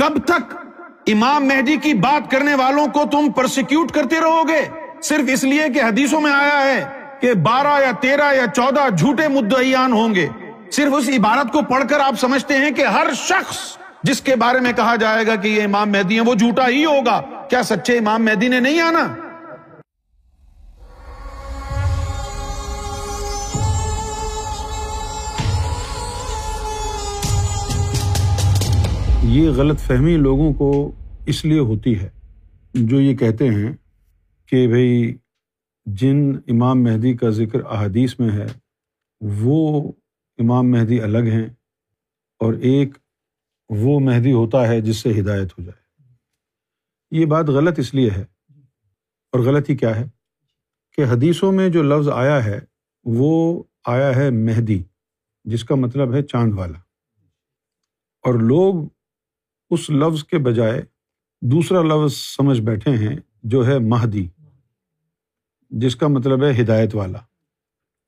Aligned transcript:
کب 0.00 0.24
تک 0.24 0.54
امام 1.06 1.46
مہدی 1.46 1.76
کی 1.76 1.94
بات 1.94 2.30
کرنے 2.30 2.54
والوں 2.54 2.86
کو 2.86 3.04
تم 3.12 3.32
پرسیکیوٹ 3.32 3.92
کرتے 3.92 4.20
رہو 4.20 4.48
گے؟ 4.48 4.68
صرف 5.02 5.24
اس 5.32 5.44
لیے 5.44 5.68
کہ 5.74 5.82
حدیثوں 5.82 6.20
میں 6.20 6.32
آیا 6.32 6.62
ہے 6.64 6.84
کہ 7.20 7.34
بارہ 7.34 7.80
یا 7.80 7.90
تیرہ 8.00 8.34
یا 8.34 8.46
چودہ 8.46 8.94
جھوٹے 8.98 9.28
مدعیان 9.28 9.92
ہوں 9.92 10.14
گے۔ 10.14 10.28
صرف 10.72 10.92
اس 10.96 11.08
عبارت 11.08 11.52
کو 11.52 11.62
پڑھ 11.62 11.84
کر 11.90 12.00
آپ 12.00 12.14
سمجھتے 12.20 12.56
ہیں 12.56 12.70
کہ 12.70 12.82
ہر 12.82 13.06
شخص 13.14 13.56
جس 14.02 14.20
کے 14.20 14.36
بارے 14.36 14.60
میں 14.60 14.72
کہا 14.72 14.96
جائے 14.96 15.26
گا 15.26 15.36
کہ 15.36 15.48
یہ 15.48 15.62
امام 15.62 15.90
مہدی 15.90 16.20
ہیں، 16.20 16.26
وہ 16.26 16.34
جھوٹا 16.34 16.68
ہی 16.68 16.84
ہوگا۔ 16.84 17.20
کیا 17.50 17.62
سچے 17.62 17.98
امام 17.98 18.24
مہدی 18.24 18.48
نے 18.48 18.60
نہیں 18.60 18.80
آنا؟ 18.80 19.14
یہ 29.32 29.50
غلط 29.50 29.80
فہمی 29.80 30.16
لوگوں 30.16 30.52
کو 30.52 30.92
اس 31.26 31.44
لیے 31.44 31.58
ہوتی 31.58 31.98
ہے 32.00 32.08
جو 32.74 33.00
یہ 33.00 33.16
کہتے 33.16 33.48
ہیں 33.48 33.72
کہ 34.46 34.68
بھائی 34.68 35.16
جن 35.86 36.16
امام 36.48 36.82
مہدی 36.82 37.14
کا 37.14 37.30
ذکر 37.30 37.60
احادیث 37.60 38.20
میں 38.20 38.30
ہے، 38.30 38.46
وہ 39.20 39.92
امام 40.38 40.70
مہدی 40.70 41.00
الگ 41.00 41.18
ہیں 41.18 41.46
اور 42.38 42.54
ایک 42.54 42.98
وہ 43.70 44.00
مہدی 44.00 44.32
ہوتا 44.32 44.68
ہے 44.68 44.80
جس 44.80 44.96
سے 44.96 45.20
ہدایت 45.20 45.52
ہو 45.58 45.64
جائے۔ 45.64 46.08
یہ 47.10 47.26
بات 47.26 47.44
غلط 47.44 47.78
اس 47.78 47.94
لیے 47.94 48.10
ہے 48.10 48.24
اور 49.32 49.40
غلط 49.40 49.70
ہی 49.70 49.76
کیا 49.76 49.96
ہے 49.96 50.04
کہ 50.96 51.04
حدیثوں 51.04 51.52
میں 51.52 51.68
جو 51.68 51.82
لفظ 51.82 52.08
آیا 52.08 52.44
ہے، 52.44 52.60
وہ 53.04 53.62
آیا 53.86 54.16
ہے 54.16 54.30
مہدی، 54.30 54.82
جس 55.44 55.64
کا 55.64 55.74
مطلب 55.74 56.14
ہے 56.14 56.22
چاند 56.22 56.52
والا۔ 56.54 56.78
اور 58.22 58.34
لوگ 58.34 58.74
اس 59.70 59.90
لفظ 59.90 60.24
کے 60.24 60.38
بجائے 60.38 60.82
دوسرا 61.42 61.82
لفظ 61.82 62.14
سمجھ 62.14 62.60
بیٹھے 62.60 62.90
ہیں 62.90 63.16
جو 63.42 63.66
ہے 63.66 63.78
مہدی، 63.78 64.28
جس 65.70 65.96
کا 65.96 66.08
مطلب 66.08 66.44
ہے 66.44 66.62
ہدایت 66.62 66.94
والا۔ 66.94 67.18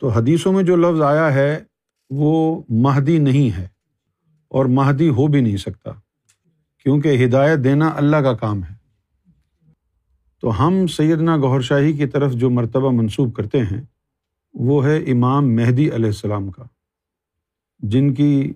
تو 0.01 0.09
حدیثوں 0.09 0.53
میں 0.53 0.63
جو 0.63 0.77
لفظ 0.77 1.01
آیا 1.01 1.35
ہے، 1.35 1.65
وہ 2.11 2.63
مہدی 2.69 3.19
نہیں 3.19 3.57
ہے 3.57 3.69
اور 4.49 4.67
مہدی 4.67 5.09
ہو 5.09 5.27
بھی 5.27 5.41
نہیں 5.41 5.57
سکتا، 5.57 5.91
کیونکہ 6.79 7.25
ہدایت 7.25 7.65
دینا 7.65 7.89
اللہ 7.89 8.17
کا 8.17 8.33
کام 8.33 8.65
ہے۔ 8.65 8.75
تو 10.41 10.67
ہم 10.67 10.87
سیدنا 10.87 11.37
گہر 11.37 11.61
شاہی 11.61 11.93
کی 11.93 12.07
طرف 12.07 12.33
جو 12.33 12.51
مرتبہ 12.51 12.91
منسوب 12.91 13.35
کرتے 13.35 13.59
ہیں، 13.61 13.83
وہ 14.55 14.87
ہے 14.87 14.97
امام 14.97 15.55
مہدی 15.55 15.91
علیہ 15.91 16.07
السلام 16.07 16.51
کا، 16.51 16.65
جن 17.81 18.15
کی 18.15 18.53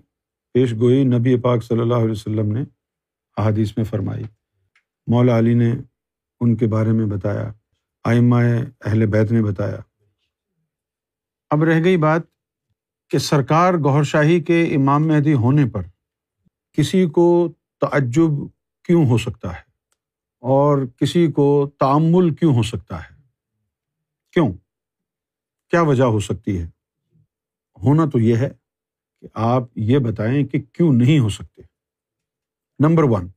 پیش 0.53 0.73
گوئی 0.73 1.03
نبی 1.03 1.35
پاک 1.35 1.63
صلی 1.63 1.79
اللہ 1.79 1.95
علیہ 1.95 2.11
وسلم 2.11 2.51
نے 2.51 2.63
احادیث 3.37 3.77
میں 3.77 3.85
فرمائی۔ 3.85 4.23
مولا 5.07 5.37
علی 5.37 5.53
نے 5.53 5.71
ان 6.39 6.55
کے 6.55 6.67
بارے 6.67 6.91
میں 6.91 7.05
بتایا، 7.05 7.53
آئمہ 8.03 8.35
اہل 8.85 9.05
بیت 9.05 9.31
نے 9.31 9.41
بتایا۔ 9.41 9.77
اب 11.49 11.63
رہ 11.63 11.83
گئی 11.83 11.97
بات 11.97 12.21
کہ 13.09 13.17
سرکار 13.17 13.73
گور 13.73 14.03
شاہی 14.03 14.39
کے 14.39 14.63
امام 14.63 15.07
مہدی 15.07 15.33
ہونے 15.33 15.65
پر 15.65 15.81
کسی 16.73 17.05
کو 17.05 17.53
تعجب 17.81 18.29
کیوں 18.83 19.05
ہو 19.05 19.17
سکتا 19.17 19.53
ہے؟ 19.53 19.67
اور 20.39 20.77
کسی 20.97 21.31
کو 21.31 21.71
تعمل 21.79 22.35
کیوں 22.35 22.55
ہو 22.55 22.63
سکتا 22.63 22.99
ہے؟ 22.99 23.15
کیوں؟ 24.31 24.53
کیا 25.69 25.81
وجہ 25.81 26.03
ہو 26.03 26.19
سکتی 26.19 26.61
ہے؟ 26.61 26.67
ہونا 27.83 28.05
تو 28.05 28.19
یہ 28.19 28.35
ہے 28.35 28.49
کہ 29.21 29.27
آپ 29.33 29.63
یہ 29.75 29.99
بتائیں 29.99 30.47
کہ 30.47 30.59
کیوں 30.73 30.93
نہیں 30.93 31.19
ہو 31.19 31.29
سکتے۔ 31.29 31.61
نمبر 32.79 33.03
ون، 33.03 33.27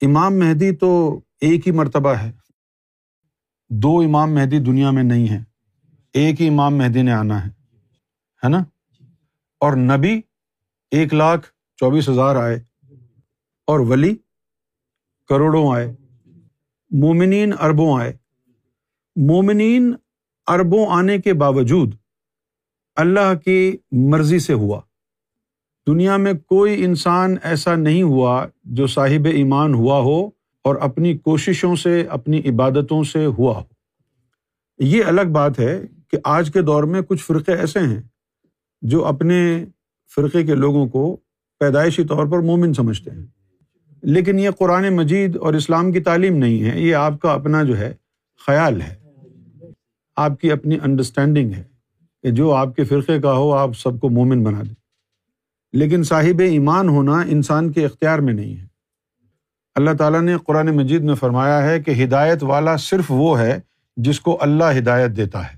امام 0.00 0.38
مہدی 0.38 0.70
تو 0.76 1.20
ایک 1.40 1.66
ہی 1.66 1.72
مرتبہ 1.72 2.10
ہے۔ 2.10 2.30
دو 3.70 3.98
امام 3.98 4.34
مہدی 4.34 4.58
دنیا 4.58 4.90
میں 4.90 5.02
نہیں 5.02 5.28
ہے 5.28 5.38
ایک 6.14 6.40
ہی 6.40 6.48
امام 6.48 6.78
مہدی 6.78 7.02
نے 7.02 7.12
آنا 7.12 7.44
ہے 7.44 7.50
ہے 8.42 8.48
نا؟ 8.48 8.58
اور 9.60 9.76
نبی 9.76 10.20
ایک 10.90 11.14
لاکھ 11.14 11.46
چوبیس 11.76 12.08
ہزار 12.08 12.36
آئے، 12.36 12.56
اور 13.68 13.80
ولی 13.80 14.14
کروڑوں 15.28 15.72
آئے، 15.72 15.96
مومنین 16.90 17.52
اربوں 17.60 18.00
آئے۔ 18.00 18.12
مومنین 19.16 19.94
اربوں 20.46 20.86
آنے 20.90 21.18
کے 21.18 21.34
باوجود 21.34 21.94
اللہ 22.96 23.34
کی 23.44 23.76
مرضی 23.92 24.38
سے 24.38 24.52
ہوا۔ 24.52 24.80
دنیا 25.86 26.16
میں 26.16 26.32
کوئی 26.32 26.84
انسان 26.84 27.36
ایسا 27.42 27.76
نہیں 27.76 28.02
ہوا 28.02 28.46
جو 28.64 28.86
صاحب 28.86 29.26
ایمان 29.26 29.74
ہوا 29.74 29.98
ہو 29.98 30.26
اور 30.64 30.76
اپنی 30.76 31.18
کوششوں 31.18 31.76
سے، 31.76 32.06
اپنی 32.08 32.38
عبادتوں 32.38 33.04
سے 33.04 33.26
ہوا 33.26 33.58
ہو۔ 33.58 33.62
یہ 34.78 35.04
الگ 35.04 35.32
بات 35.32 35.60
ہے 35.60 35.82
کہ 36.10 36.18
آج 36.24 36.50
کے 36.52 36.62
دور 36.62 36.84
میں 36.84 37.00
کچھ 37.00 37.24
فرقے 37.24 37.52
ایسے 37.52 37.78
ہیں 37.78 38.02
جو 38.82 39.04
اپنے 39.04 39.64
فرقے 40.14 40.42
کے 40.42 40.54
لوگوں 40.54 40.88
کو 40.88 41.16
پیدائشی 41.60 42.04
طور 42.04 42.26
پر 42.26 42.38
مومن 42.38 42.74
سمجھتے 42.74 43.10
ہیں۔ 43.10 43.26
لیکن 44.02 44.38
یہ 44.38 44.50
قرآن 44.50 44.96
مجید 44.96 45.36
اور 45.36 45.54
اسلام 45.54 45.92
کی 45.92 46.00
تعلیم 46.00 46.36
نہیں 46.36 46.70
ہے، 46.70 46.80
یہ 46.80 46.94
آپ 46.94 47.20
کا 47.20 47.32
اپنا 47.32 47.62
جو 47.62 47.78
ہے 47.78 47.94
خیال 48.46 48.80
ہے۔ 48.80 48.94
آپ 50.16 50.40
کی 50.40 50.52
اپنی 50.52 50.76
انڈرسٹینڈنگ 50.82 51.52
ہے 51.52 51.64
کہ 52.22 52.30
جو 52.30 52.52
آپ 52.52 52.76
کے 52.76 52.84
فرقے 52.84 53.20
کا 53.20 53.32
ہو، 53.32 53.52
آپ 53.52 53.70
سب 53.76 54.00
کو 54.00 54.08
مومن 54.08 54.44
بنا 54.44 54.62
دیں 54.62 54.81
لیکن 55.72 56.02
صاحب 56.02 56.40
ایمان 56.40 56.88
ہونا 56.88 57.20
انسان 57.20 57.72
کے 57.72 57.84
اختیار 57.84 58.18
میں 58.18 58.34
نہیں 58.34 58.56
ہے۔ 58.56 58.66
اللہ 59.74 59.90
تعالیٰ 59.98 60.20
نے 60.20 60.36
قرآن 60.46 60.66
مجید 60.66 61.02
میں 61.02 61.14
فرمایا 61.14 61.62
ہے 61.62 61.82
کہ 61.82 62.04
ہدایت 62.04 62.42
والا 62.42 62.76
صرف 62.76 63.04
وہ 63.08 63.40
ہے 63.40 63.60
جس 63.96 64.20
کو 64.20 64.38
اللہ 64.40 64.64
ہدایت 64.78 65.16
دیتا 65.16 65.52
ہے۔ 65.52 65.56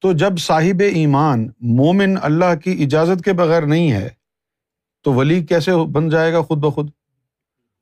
تو 0.00 0.12
جب 0.12 0.38
صاحب 0.38 0.82
ایمان 0.94 1.48
مومن 1.60 2.14
اللہ 2.22 2.54
کی 2.64 2.82
اجازت 2.84 3.24
کے 3.24 3.32
بغیر 3.32 3.62
نہیں 3.62 3.92
ہے، 3.92 4.08
تو 5.04 5.12
ولی 5.12 5.44
کیسے 5.44 5.72
بن 5.92 6.08
جائے 6.08 6.32
گا 6.32 6.42
خود 6.42 6.58
بخود؟ 6.58 6.90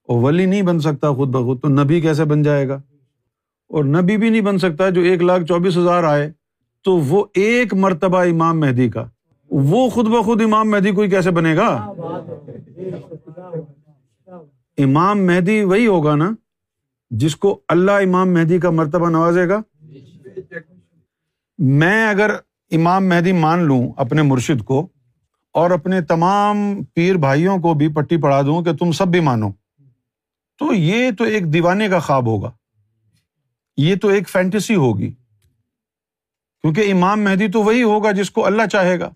اور 0.09 0.23
ولی 0.23 0.47
نہیں 0.47 0.63
بن 0.63 0.81
سکتا 0.81 1.13
خود 1.13 1.29
بخود، 1.29 1.61
تو 1.61 1.69
نبی 1.69 2.01
کیسے 2.01 2.25
بن 2.25 2.43
جائے 2.43 2.69
گا؟ 2.69 2.75
اور 3.69 3.85
نبی 3.85 4.17
بھی 4.17 4.31
نہیں 4.31 4.41
بن 4.41 4.59
سکتا 4.59 4.91
جو 4.91 5.01
ایک 5.01 5.23
لاکھ 5.23 5.45
چوبیس 5.45 5.77
ہزار 5.77 6.05
آئے، 6.05 6.33
تو 6.85 6.97
وہ 6.97 7.25
ایک 7.35 7.75
مرتبہ 7.75 8.25
امام 8.25 8.61
مہدی 8.61 8.89
کا۔ 8.89 9.05
وہ 9.51 9.91
خود 9.91 10.07
بخود 10.07 10.43
امام 10.43 10.71
مہدی 10.71 10.91
کوئی 10.91 11.11
کیسے 11.11 11.31
بنے 11.31 11.57
گا؟ 11.57 11.93
امام 14.79 15.27
مہدی 15.27 15.63
وہی 15.63 15.87
ہوگا 15.87 16.15
نا 16.15 16.31
جس 17.11 17.37
کو 17.37 17.61
اللہ 17.69 17.91
امام 17.91 18.35
مہدی 18.35 18.59
کا 18.59 18.71
مرتبہ 18.71 19.11
نوازے 19.11 19.49
گا؟ 19.49 19.63
میں 21.59 22.09
اگر 22.09 22.31
امام 22.71 23.09
مہدی 23.09 23.33
مان 23.33 23.59
لوں 23.59 23.93
اپنے 23.97 24.23
مرشد 24.23 24.65
کو 24.65 24.89
اور 25.53 25.71
اپنے 25.71 26.01
تمام 26.01 26.57
پیر 26.95 27.17
بھائیوں 27.17 27.59
کو 27.59 27.75
بھی 27.75 27.89
پٹی 27.89 28.17
پڑھا 28.17 28.43
دوں 28.43 28.63
کہ 28.63 28.73
تم 28.73 28.93
سب 28.93 29.09
بھی 29.09 29.21
مانو، 29.21 29.51
تو 30.59 30.73
یہ 30.73 31.11
تو 31.19 31.25
ایک 31.25 31.53
دیوانے 31.53 31.89
کا 31.89 31.99
خواب 31.99 32.27
ہوگا۔ 32.27 32.51
یہ 33.77 33.95
تو 33.97 34.09
ایک 34.09 34.29
فینٹیسی 34.29 34.75
ہوگی۔ 34.75 35.13
کیونکہ 36.63 36.93
امام 36.93 37.25
مہدی 37.25 37.49
تو 37.49 37.63
وہی 37.63 37.83
ہوگا 37.83 38.11
جس 38.11 38.31
کو 38.31 38.47
اللہ 38.47 38.63
چاہے 38.73 39.01
گا۔ 39.01 39.11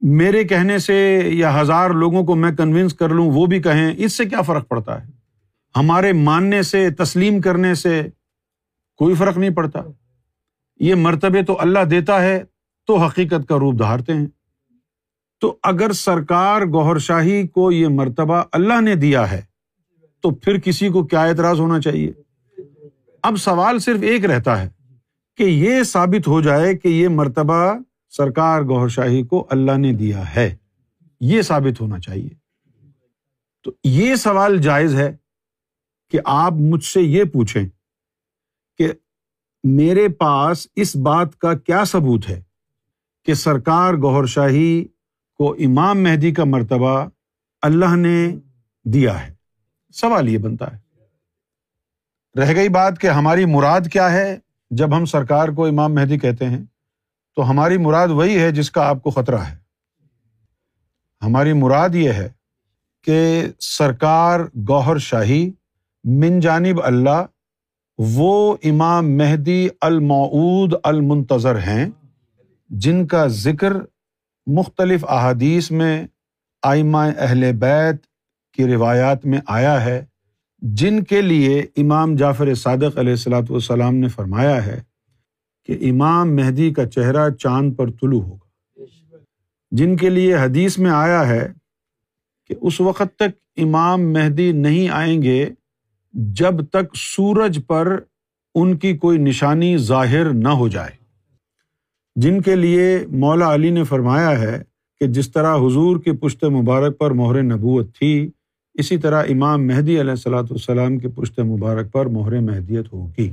میرے 0.00 0.44
کہنے 0.44 0.78
سے 0.78 1.22
یا 1.32 1.60
ہزار 1.60 1.90
لوگوں 1.90 2.24
کو 2.24 2.34
میں 2.34 2.52
کنوینس 2.52 2.94
کر 2.94 3.08
لوں، 3.08 3.30
وہ 3.30 3.46
بھی 3.46 3.62
کہیں، 3.62 3.94
اس 3.96 4.12
سے 4.12 4.24
کیا 4.24 4.42
فرق 4.42 4.68
پڑتا 4.68 5.04
ہے؟ 5.04 5.10
ہمارے 5.76 6.12
ماننے 6.12 6.62
سے، 6.62 6.90
تسلیم 6.90 7.40
کرنے 7.40 7.74
سے 7.74 8.02
کوئی 8.96 9.14
فرق 9.14 9.38
نہیں 9.38 9.50
پڑتا۔ 9.50 9.80
یہ 10.80 10.94
مرتبے 10.94 11.42
تو 11.42 11.60
اللہ 11.60 11.84
دیتا 11.84 12.22
ہے، 12.22 12.44
تو 12.86 12.96
حقیقت 12.96 13.48
کا 13.48 13.58
روپ 13.58 13.78
دھارتے 13.78 14.14
ہیں۔ 14.14 14.26
تو 15.40 15.56
اگر 15.62 15.92
سرکار 15.92 16.62
گوہر 16.62 16.98
شاہی 16.98 17.46
کو 17.46 17.72
یہ 17.72 17.88
مرتبہ 17.88 18.42
اللہ 18.52 18.80
نے 18.80 18.94
دیا 18.94 19.30
ہے، 19.30 19.42
تو 20.20 20.30
پھر 20.30 20.58
کسی 20.58 20.88
کو 20.88 21.06
کیا 21.06 21.22
اعتراض 21.22 21.60
ہونا 21.60 21.80
چاہیے؟ 21.80 22.12
اب 23.22 23.36
سوال 23.36 23.78
صرف 23.78 24.02
ایک 24.02 24.24
رہتا 24.24 24.62
ہے 24.62 24.68
کہ 25.36 25.42
یہ 25.42 25.82
ثابت 25.82 26.28
ہو 26.28 26.40
جائے 26.40 26.74
کہ 26.74 26.88
یہ 26.88 27.08
مرتبہ 27.08 27.74
سرکار 28.08 28.62
گوہر 28.62 28.88
شاہی 28.88 29.22
کو 29.22 29.46
اللہ 29.50 29.78
نے 29.78 29.92
دیا 29.92 30.36
ہے۔ 30.36 30.56
یہ 31.20 31.42
ثابت 31.42 31.80
ہونا 31.80 31.98
چاہیے۔ 31.98 32.28
تو 33.62 33.72
یہ 33.84 34.14
سوال 34.14 34.58
جائز 34.58 34.94
ہے 34.94 35.16
کہ 36.10 36.18
آپ 36.24 36.52
مجھ 36.52 36.84
سے 36.84 37.02
یہ 37.02 37.24
پوچھیں 37.24 37.68
کہ 38.78 38.92
میرے 39.64 40.08
پاس 40.08 40.66
اس 40.76 40.96
بات 40.96 41.38
کا 41.38 41.54
کیا 41.54 41.84
ثبوت 41.84 42.28
ہے 42.28 42.42
کہ 43.24 43.34
سرکار 43.34 43.94
گوہر 43.94 44.26
شاہی 44.26 44.84
کو 45.34 45.52
امام 45.52 46.02
مہدی 46.02 46.32
کا 46.32 46.44
مرتبہ 46.44 47.08
اللہ 47.62 47.96
نے 47.96 48.36
دیا 48.84 49.26
ہے۔ 49.26 49.34
سوال 49.94 50.28
یہ 50.28 50.38
بنتا 50.38 50.76
ہے۔ 50.76 50.78
رہ 52.40 52.54
گئی 52.56 52.68
بات 52.68 53.00
کہ 53.00 53.06
ہماری 53.06 53.44
مراد 53.44 53.80
کیا 53.92 54.12
ہے 54.12 54.38
جب 54.70 54.96
ہم 54.96 55.04
سرکار 55.04 55.48
کو 55.48 55.66
امام 55.66 55.94
مہدی 55.94 56.18
کہتے 56.18 56.48
ہیں۔ 56.48 56.64
تو 57.36 57.50
ہماری 57.50 57.76
مراد 57.76 58.08
وہی 58.08 58.38
ہے 58.38 58.50
جس 58.50 58.70
کا 58.70 58.88
آپ 58.88 59.02
کو 59.02 59.10
خطرہ 59.10 59.38
ہے۔ 59.38 59.56
ہماری 61.22 61.52
مراد 61.52 61.94
یہ 61.94 62.12
ہے 62.12 62.28
کہ 63.06 63.46
سرکار 63.60 64.40
گوہر 64.68 64.98
شاہی، 64.98 65.50
من 66.04 66.40
جانب 66.40 66.80
اللہ، 66.84 67.24
وہ 67.98 68.56
امام 68.64 69.10
مہدی 69.18 69.68
المعود 69.80 70.74
المنتظر 70.82 71.58
ہیں، 71.58 71.90
جن 72.70 73.06
کا 73.06 73.26
ذکر 73.26 73.72
مختلف 74.46 75.04
احادیث 75.08 75.70
میں 75.70 76.06
آئمہ 76.62 76.98
اہل 77.18 77.52
بیت 77.52 78.04
کی 78.52 78.66
روایات 78.66 79.24
میں 79.26 79.40
آیا 79.46 79.84
ہے، 79.84 80.04
جن 80.62 81.04
کے 81.04 81.20
لیے 81.22 81.60
امام 81.76 82.16
جعفر 82.16 82.54
صادق 82.54 82.98
علیہ 82.98 83.12
السلاۃ 83.12 83.50
والسلام 83.50 83.94
نے 83.94 84.08
فرمایا 84.08 84.66
ہے۔ 84.66 84.80
کہ 85.66 85.76
امام 85.80 86.36
مہدی 86.36 86.72
کا 86.72 86.86
چہرہ 86.86 87.30
چاند 87.30 87.74
پر 87.74 87.90
طلوع 87.90 88.22
ہوگا۔ 88.22 88.46
جن 89.70 89.96
کے 89.96 90.10
لیے 90.10 90.34
حدیث 90.34 90.78
میں 90.78 90.90
آیا 90.90 91.28
ہے 91.28 91.52
کہ 92.48 92.54
اس 92.60 92.80
وقت 92.80 93.16
تک 93.16 93.38
امام 93.56 94.12
مہدی 94.12 94.52
نہیں 94.52 94.88
آئیں 94.88 95.22
گے 95.22 95.50
جب 96.12 96.66
تک 96.66 96.96
سورج 96.96 97.60
پر 97.66 97.98
ان 98.54 98.76
کی 98.76 98.96
کوئی 98.96 99.18
نشانی 99.18 99.76
ظاہر 99.76 100.24
نہ 100.24 100.48
ہو 100.48 100.68
جائے۔ 100.68 100.90
جن 102.16 102.40
کے 102.40 102.56
لیے 102.56 103.06
مولا 103.08 103.54
علی 103.54 103.70
نے 103.70 103.84
فرمایا 103.84 104.38
ہے 104.40 104.62
کہ 105.00 105.06
جس 105.06 105.32
طرح 105.32 105.56
حضور 105.56 105.96
کی 105.96 106.12
پشت 106.12 106.44
مبارک 106.44 106.98
پر 106.98 107.10
مہر 107.10 107.42
نبوت 107.42 107.96
تھی، 107.96 108.30
اسی 108.74 108.96
طرح 108.96 109.24
امام 109.28 109.66
مہدی 109.66 110.00
علیہ 110.00 110.10
السلاۃ 110.10 110.42
والسلام 110.42 110.98
کے 110.98 111.08
پشت 111.08 111.40
مبارک 111.40 111.92
پر 111.92 112.06
مہر 112.06 112.40
مہدیت 112.40 112.92
ہوگی۔ 112.92 113.32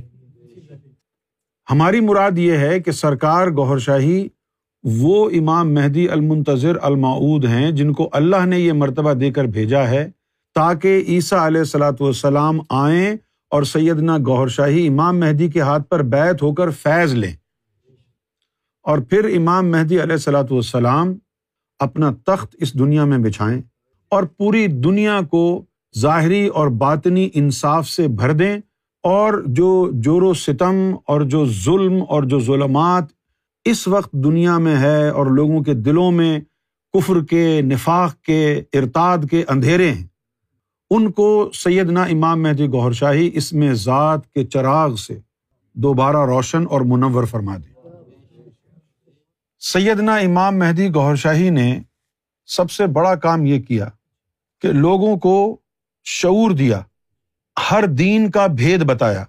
ہماری 1.70 2.00
مراد 2.00 2.38
یہ 2.38 2.56
ہے 2.58 2.80
کہ 2.80 2.92
سرکار 2.92 3.48
گوہر 3.48 3.78
شاہی، 3.78 4.28
وہ 4.84 5.30
امام 5.30 5.74
مہدی 5.74 6.08
المنتظر 6.08 6.76
المعود 6.82 7.44
ہیں 7.44 7.70
جن 7.70 7.92
کو 7.92 8.08
اللہ 8.12 8.44
نے 8.46 8.58
یہ 8.58 8.72
مرتبہ 8.72 9.12
دے 9.12 9.30
کر 9.30 9.44
بھیجا 9.44 9.88
ہے 9.88 10.08
تاکہ 10.54 11.02
عیسیٰ 11.08 11.38
علیہ 11.38 11.58
السلاۃ 11.58 12.00
والسلام 12.00 12.58
آئیں 12.70 13.16
اور 13.52 13.62
سیدنا 13.62 14.16
گوہر 14.26 14.48
شاہی 14.48 14.88
امام 14.88 15.20
مہدی 15.20 15.48
کے 15.50 15.60
ہاتھ 15.60 15.88
پر 15.88 16.02
بیت 16.02 16.42
ہو 16.42 16.54
کر 16.54 16.70
فیض 16.70 17.14
لیں۔ 17.14 17.32
اور 18.82 18.98
پھر 18.98 19.24
امام 19.36 19.70
مہدی 19.70 20.02
علیہ 20.02 20.12
السلاۃ 20.12 20.50
والسلام 20.50 21.14
اپنا 21.80 22.10
تخت 22.26 22.54
اس 22.60 22.78
دنیا 22.78 23.04
میں 23.04 23.18
بچھائیں 23.18 23.60
اور 24.08 24.22
پوری 24.22 24.66
دنیا 24.66 25.20
کو 25.30 25.44
ظاہری 25.98 26.46
اور 26.46 26.68
باطنی 26.68 27.28
انصاف 27.34 27.88
سے 27.88 28.08
بھر 28.08 28.32
دیں 28.32 28.56
اور 29.04 29.42
جو 29.46 29.90
جور 29.94 30.22
و 30.22 30.34
ستم 30.34 30.96
اور 31.06 31.20
جو 31.20 31.46
ظلم 31.46 32.04
اور 32.08 32.22
جو 32.22 32.40
ظلمات 32.40 33.04
اس 33.64 33.88
وقت 33.88 34.12
دنیا 34.12 34.58
میں 34.58 34.76
ہے 34.76 35.08
اور 35.08 35.26
لوگوں 35.26 35.62
کے 35.62 35.74
دلوں 35.74 36.12
میں 36.12 36.40
کفر 36.92 37.24
کے، 37.24 37.60
نفاق 37.60 38.20
کے، 38.20 38.62
ارتاد 38.72 39.18
کے 39.30 39.44
اندھیرے 39.48 39.90
ہیں۔ 39.90 40.06
ان 40.90 41.12
کو 41.12 41.50
سیدنا 41.54 42.02
امام 42.02 42.42
مہدی 42.42 42.68
گہر 42.68 42.92
شاہی 42.92 43.30
اس 43.34 43.52
میں 43.52 43.74
ذات 43.74 44.32
کے 44.32 44.44
چراغ 44.44 44.94
سے 44.94 45.18
دوبارہ 45.74 46.26
روشن 46.26 46.64
اور 46.70 46.80
منور 46.80 47.24
فرما 47.24 47.56
دے 47.56 47.74
سیدنا 49.60 50.14
امام 50.14 50.58
مہدی 50.58 50.94
گہر 50.94 51.14
شاہی 51.14 51.50
نے 51.50 51.78
سب 52.46 52.70
سے 52.70 52.86
بڑا 52.86 53.14
کام 53.14 53.46
یہ 53.46 53.62
کیا 53.62 53.88
کہ 54.62 54.72
لوگوں 54.72 55.16
کو 55.16 55.56
شعور 56.04 56.50
دیا۔ 56.50 56.80
ہر 57.70 57.84
دین 57.86 58.30
کا 58.30 58.46
بھید 58.46 58.82
بتایا، 58.84 59.24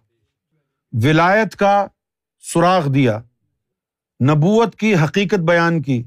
ولایت 0.94 1.56
کا 1.56 1.88
سراغ 2.44 2.88
دیا، 2.88 3.18
نبوت 4.20 4.76
کی 4.76 4.96
حقیقت 4.96 5.40
بیان 5.40 5.82
کی، 5.82 6.04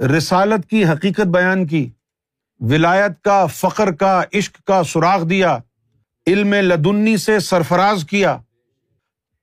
رسالت 0.00 0.68
کی 0.70 0.84
حقیقت 0.84 1.26
بیان 1.26 1.66
کی، 1.66 1.90
ولایت 2.60 3.22
کا 3.22 3.46
فخر 3.46 3.92
کا، 3.92 4.22
عشق 4.34 4.62
کا 4.62 4.82
سراغ 4.82 5.22
دیا، 5.22 5.58
علم 6.26 6.54
لدنی 6.54 7.16
سے 7.16 7.38
سرفراز 7.40 8.04
کیا، 8.04 8.36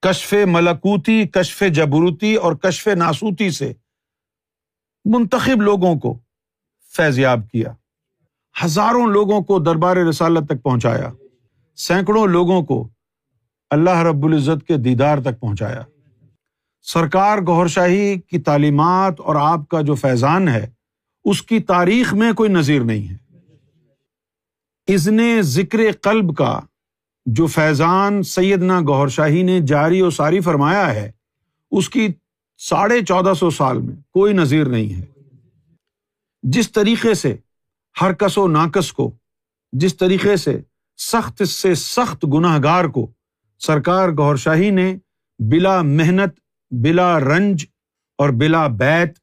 کشف 0.01 0.33
ملکوتی، 0.48 1.27
کشف 1.27 1.63
جبروتی 1.74 2.36
اور 2.36 2.54
کشف 2.54 2.88
ناسوتی 2.88 3.50
سے 3.50 3.71
منتخب 5.06 5.62
لوگوں 5.62 5.95
کو 5.95 6.18
فیضیاب 6.94 7.50
کیا، 7.51 7.74
ہزاروں 8.66 9.07
لوگوں 9.07 9.42
کو 9.42 9.60
دربار 9.60 9.98
رسالت 9.98 10.48
تک 10.50 10.63
پہنچایا۔ 10.63 11.10
سینکڑوں 11.80 12.28
لوگوں 12.28 12.62
کو 12.62 12.90
اللہ 13.70 13.90
رب 13.90 14.26
العزت 14.26 14.68
کے 14.68 14.78
دیدار 14.78 15.18
تک 15.18 15.40
پہنچایا۔ 15.40 15.81
سرکار 16.81 17.38
گور 17.48 17.68
شاہی 17.68 18.20
کی 18.20 18.40
تعلیمات 18.40 19.20
اور 19.20 19.36
آپ 19.36 19.68
کا 19.68 19.81
جو 19.81 19.96
فیضان 19.96 20.48
ہے، 20.48 20.70
اس 21.26 21.42
کی 21.42 21.60
تاریخ 21.60 22.14
میں 22.14 22.34
کوئی 22.34 22.50
نظیر 22.50 22.81
نہیں 22.81 23.14
ہے۔ 23.14 23.18
ازن 24.94 25.42
ذکر 25.42 25.80
قلب 26.02 26.36
کا 26.36 26.60
جو 27.26 27.48
فیضان 27.48 28.24
سیدنا 28.24 28.80
گور 28.80 29.08
شاہی 29.08 29.44
نے 29.44 29.60
جاری 29.60 30.02
و 30.02 30.10
ساری 30.10 30.40
فرمایا 30.40 30.94
ہے، 30.96 31.12
اس 31.72 31.90
کی 31.90 32.08
ساڑھے 32.58 33.02
چودہ 33.02 33.34
سو 33.34 33.50
سال 33.50 33.81
میں 33.81 33.96
کوئی 34.10 34.34
نظیر 34.34 34.66
نہیں 34.66 35.02
ہے۔ 35.02 35.06
جس 36.44 36.72
طریقے 36.72 37.14
سے 37.14 37.38
ہر 38.02 38.14
کس 38.14 38.38
و 38.38 38.48
ناکس 38.48 38.94
کو، 38.94 39.12
جس 39.72 39.98
طریقے 39.98 40.36
سے 40.36 40.62
سخت 41.00 41.48
سے 41.48 41.75
سخت 41.75 42.25
گناہ 42.34 42.60
گار 42.63 42.86
کو 42.86 43.12
سرکار 43.60 44.10
گور 44.10 44.36
شاہی 44.36 44.69
نے 44.69 44.98
بلا 45.40 45.81
محنت، 45.81 46.40
بلا 46.72 47.19
رنج 47.19 47.66
اور 48.18 48.30
بلا 48.30 48.68
بیت 48.68 49.18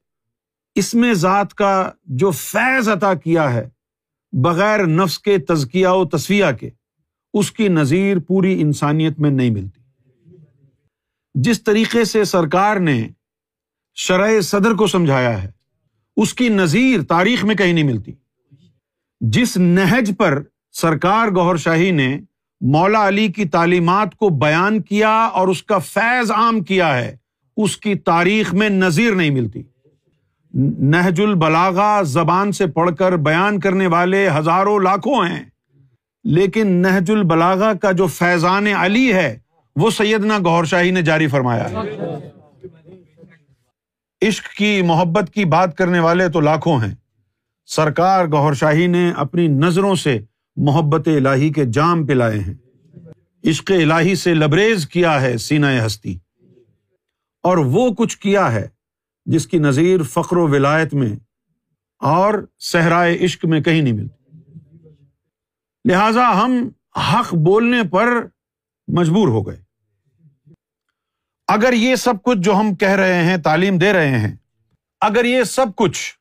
اس 0.74 0.94
میں 0.94 1.14
ذات 1.14 1.54
کا 1.54 1.90
جو 2.04 2.30
فیض 2.30 2.88
عطا 2.88 3.14
کیا 3.14 3.52
ہے، 3.52 3.68
بغیر 4.32 4.86
نفس 4.86 5.18
کے 5.18 5.38
تزکیہ 5.38 5.88
و 5.88 6.04
تصویہ 6.04 6.52
کے، 6.60 6.70
اس 7.34 7.52
کی 7.52 7.68
نظیر 7.68 8.18
پوری 8.18 8.60
انسانیت 8.60 9.18
میں 9.18 9.30
نہیں 9.30 9.50
ملتی۔ 9.50 9.80
جس 11.34 11.62
طریقے 11.64 12.04
سے 12.04 12.24
سرکار 12.24 12.76
نے 12.76 13.08
شرح 13.94 14.40
صدر 14.40 14.74
کو 14.74 14.86
سمجھایا 14.86 15.42
ہے، 15.42 15.50
اس 16.16 16.34
کی 16.34 16.48
نظیر 16.48 17.02
تاریخ 17.02 17.44
میں 17.44 17.54
کہیں 17.54 17.72
نہیں 17.72 17.84
ملتی۔ 17.84 18.12
جس 19.20 19.56
نہج 19.56 20.12
پر 20.18 20.42
سرکار 20.76 21.28
گور 21.28 21.56
شاہی 21.56 21.90
نے 21.90 22.18
مولا 22.60 23.06
علی 23.08 23.26
کی 23.28 23.44
تعلیمات 23.44 24.14
کو 24.16 24.28
بیان 24.28 24.80
کیا 24.82 25.10
اور 25.10 25.48
اس 25.48 25.62
کا 25.62 25.78
فیض 25.78 26.30
عام 26.30 26.60
کیا 26.60 26.96
ہے، 26.98 27.16
اس 27.56 27.76
کی 27.76 27.94
تاریخ 27.94 28.52
میں 28.54 28.68
نظیر 28.68 29.14
نہیں 29.14 29.30
ملتی۔ 29.30 29.62
نہج 30.90 31.20
البلاغا 31.20 32.02
زبان 32.02 32.52
سے 32.52 32.66
پڑھ 32.66 32.90
کر 32.96 33.16
بیان 33.16 33.60
کرنے 33.60 33.86
والے 33.86 34.28
ہزاروں 34.28 34.78
لاکھوں 34.80 35.24
ہیں، 35.26 35.42
لیکن 36.24 36.68
نہج 36.82 37.10
البلاغا 37.10 37.72
کا 37.72 37.92
جو 37.92 38.06
فیضان 38.06 38.66
علی 38.66 39.12
ہے، 39.12 39.38
وہ 39.76 39.90
سیدنا 39.90 40.38
گور 40.38 40.64
شاہی 40.64 40.90
نے 40.90 41.02
جاری 41.02 41.26
فرمایا 41.26 41.70
ہے۔ 41.70 41.76
عشق 44.22 44.54
کی، 44.54 44.80
محبت 44.82 45.30
کی 45.34 45.44
بات 45.44 45.76
کرنے 45.76 45.98
والے 46.00 46.28
تو 46.28 46.40
لاکھوں 46.40 46.80
ہیں۔ 46.80 46.94
سرکار 47.66 48.26
گور 48.26 48.54
شاہی 48.54 48.86
نے 48.86 49.10
اپنی 49.16 49.48
نظروں 49.48 49.94
سے 49.94 50.18
محبت 50.56 51.08
الہی 51.08 51.52
کے 51.52 51.64
جام 51.64 52.06
پلائے 52.06 52.38
ہیں۔ 52.38 52.54
عشق 53.48 53.70
الہی 53.70 54.14
سے 54.14 54.34
لبریز 54.34 54.88
کیا 54.88 55.20
ہے 55.20 55.36
سینا 55.36 55.86
ہستی۔ 55.86 56.18
اور 57.42 57.56
وہ 57.56 57.90
کچھ 57.90 58.18
کیا 58.18 58.52
ہے 58.52 58.68
جس 59.26 59.46
کی 59.46 59.58
نظیر 59.58 60.02
فخر 60.02 60.36
و 60.36 60.48
ولایت 60.48 60.94
میں 60.94 61.16
اور 61.98 62.34
صحرائے 62.58 63.24
عشق 63.24 63.44
میں 63.44 63.60
کہیں 63.60 63.82
نہیں 63.82 63.92
ملتی۔ 63.92 64.38
لہذا 65.88 66.44
ہم 66.44 66.68
حق 66.96 67.34
بولنے 67.34 67.88
پر 67.92 68.06
مجبور 68.88 69.28
ہو 69.28 69.46
گئے۔ 69.46 69.62
اگر 71.48 71.72
یہ 71.72 71.94
سب 71.94 72.14
کچھ 72.22 72.38
جو 72.38 72.54
ہم 72.54 72.74
کہہ 72.74 72.88
رہے 72.88 73.24
ہیں، 73.24 73.36
تعلیم 73.36 73.78
دے 73.78 73.92
رہے 73.92 74.18
ہیں، 74.18 74.36
اگر 75.00 75.24
یہ 75.24 75.42
سب 75.42 75.66
کچھ 75.76 76.14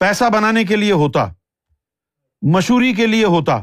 پیسہ 0.00 0.24
بنانے 0.32 0.64
کے 0.64 0.76
لیے 0.76 0.92
ہوتا 0.92 1.32
مشہوری 2.52 2.92
کے 2.94 3.06
لیے 3.06 3.24
ہوتا، 3.24 3.58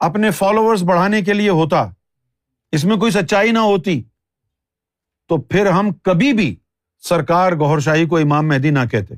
اپنے 0.00 0.30
فالوورس 0.30 0.82
بڑھانے 0.82 1.22
کے 1.22 1.32
لیے 1.32 1.48
ہوتا، 1.48 1.90
اس 2.72 2.84
میں 2.84 2.96
کوئی 2.96 3.12
سچائی 3.12 3.50
نہ 3.50 3.58
ہوتی، 3.58 4.02
تو 5.28 5.36
پھر 5.36 5.66
ہم 5.66 5.90
کبھی 5.92 6.32
بھی 6.32 6.56
سرکار 6.98 7.52
گور 7.52 7.78
شاہی 7.78 8.06
کو 8.06 8.16
امام 8.16 8.48
مہدی 8.48 8.70
نہ 8.70 8.78
کہتے۔ 8.90 9.14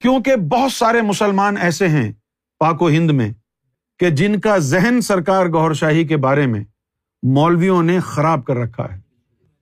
کیونکہ 0.00 0.36
بہت 0.36 0.72
سارے 0.72 1.02
مسلمان 1.02 1.56
ایسے 1.56 1.88
ہیں 1.88 2.12
پاک 2.58 2.82
و 2.82 2.88
ہند 2.88 3.10
میں 3.10 3.32
کہ 3.98 4.10
جن 4.10 4.40
کا 4.40 4.58
ذہن 4.58 5.00
سرکار 5.00 5.46
گور 5.46 5.72
شاہی 5.72 6.06
کے 6.06 6.16
بارے 6.16 6.46
میں 6.46 6.64
مولویوں 7.22 7.82
نے 7.82 8.00
خراب 8.00 8.44
کر 8.44 8.56
رکھا 8.56 8.92
ہے۔ 8.92 9.00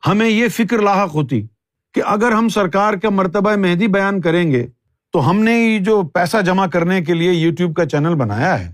ہمیں 0.07 0.29
یہ 0.29 0.49
فکر 0.49 0.79
لاحق 0.79 1.15
ہوتی 1.15 1.47
کہ 1.95 2.03
اگر 2.05 2.33
ہم 2.33 2.49
سرکار 2.49 2.95
کا 2.95 3.11
مرتبہ 3.11 3.57
مہندی 3.57 3.87
بیان 3.87 4.21
کریں 4.21 4.53
گے 4.53 4.67
تو 5.13 5.31
ہم 5.31 5.43
نے 5.43 5.53
یہ 5.53 5.79
جو 5.79 6.03
پیسہ 6.03 6.37
جمع 6.47 6.67
کرنے 6.67 7.05
کے 7.05 7.15
لیے 7.15 7.33
یو 7.33 7.55
ٹیوب 7.55 7.77
کا 7.77 7.87
چینل 7.87 8.15
بنایا 8.15 8.61
ہے، 8.61 8.73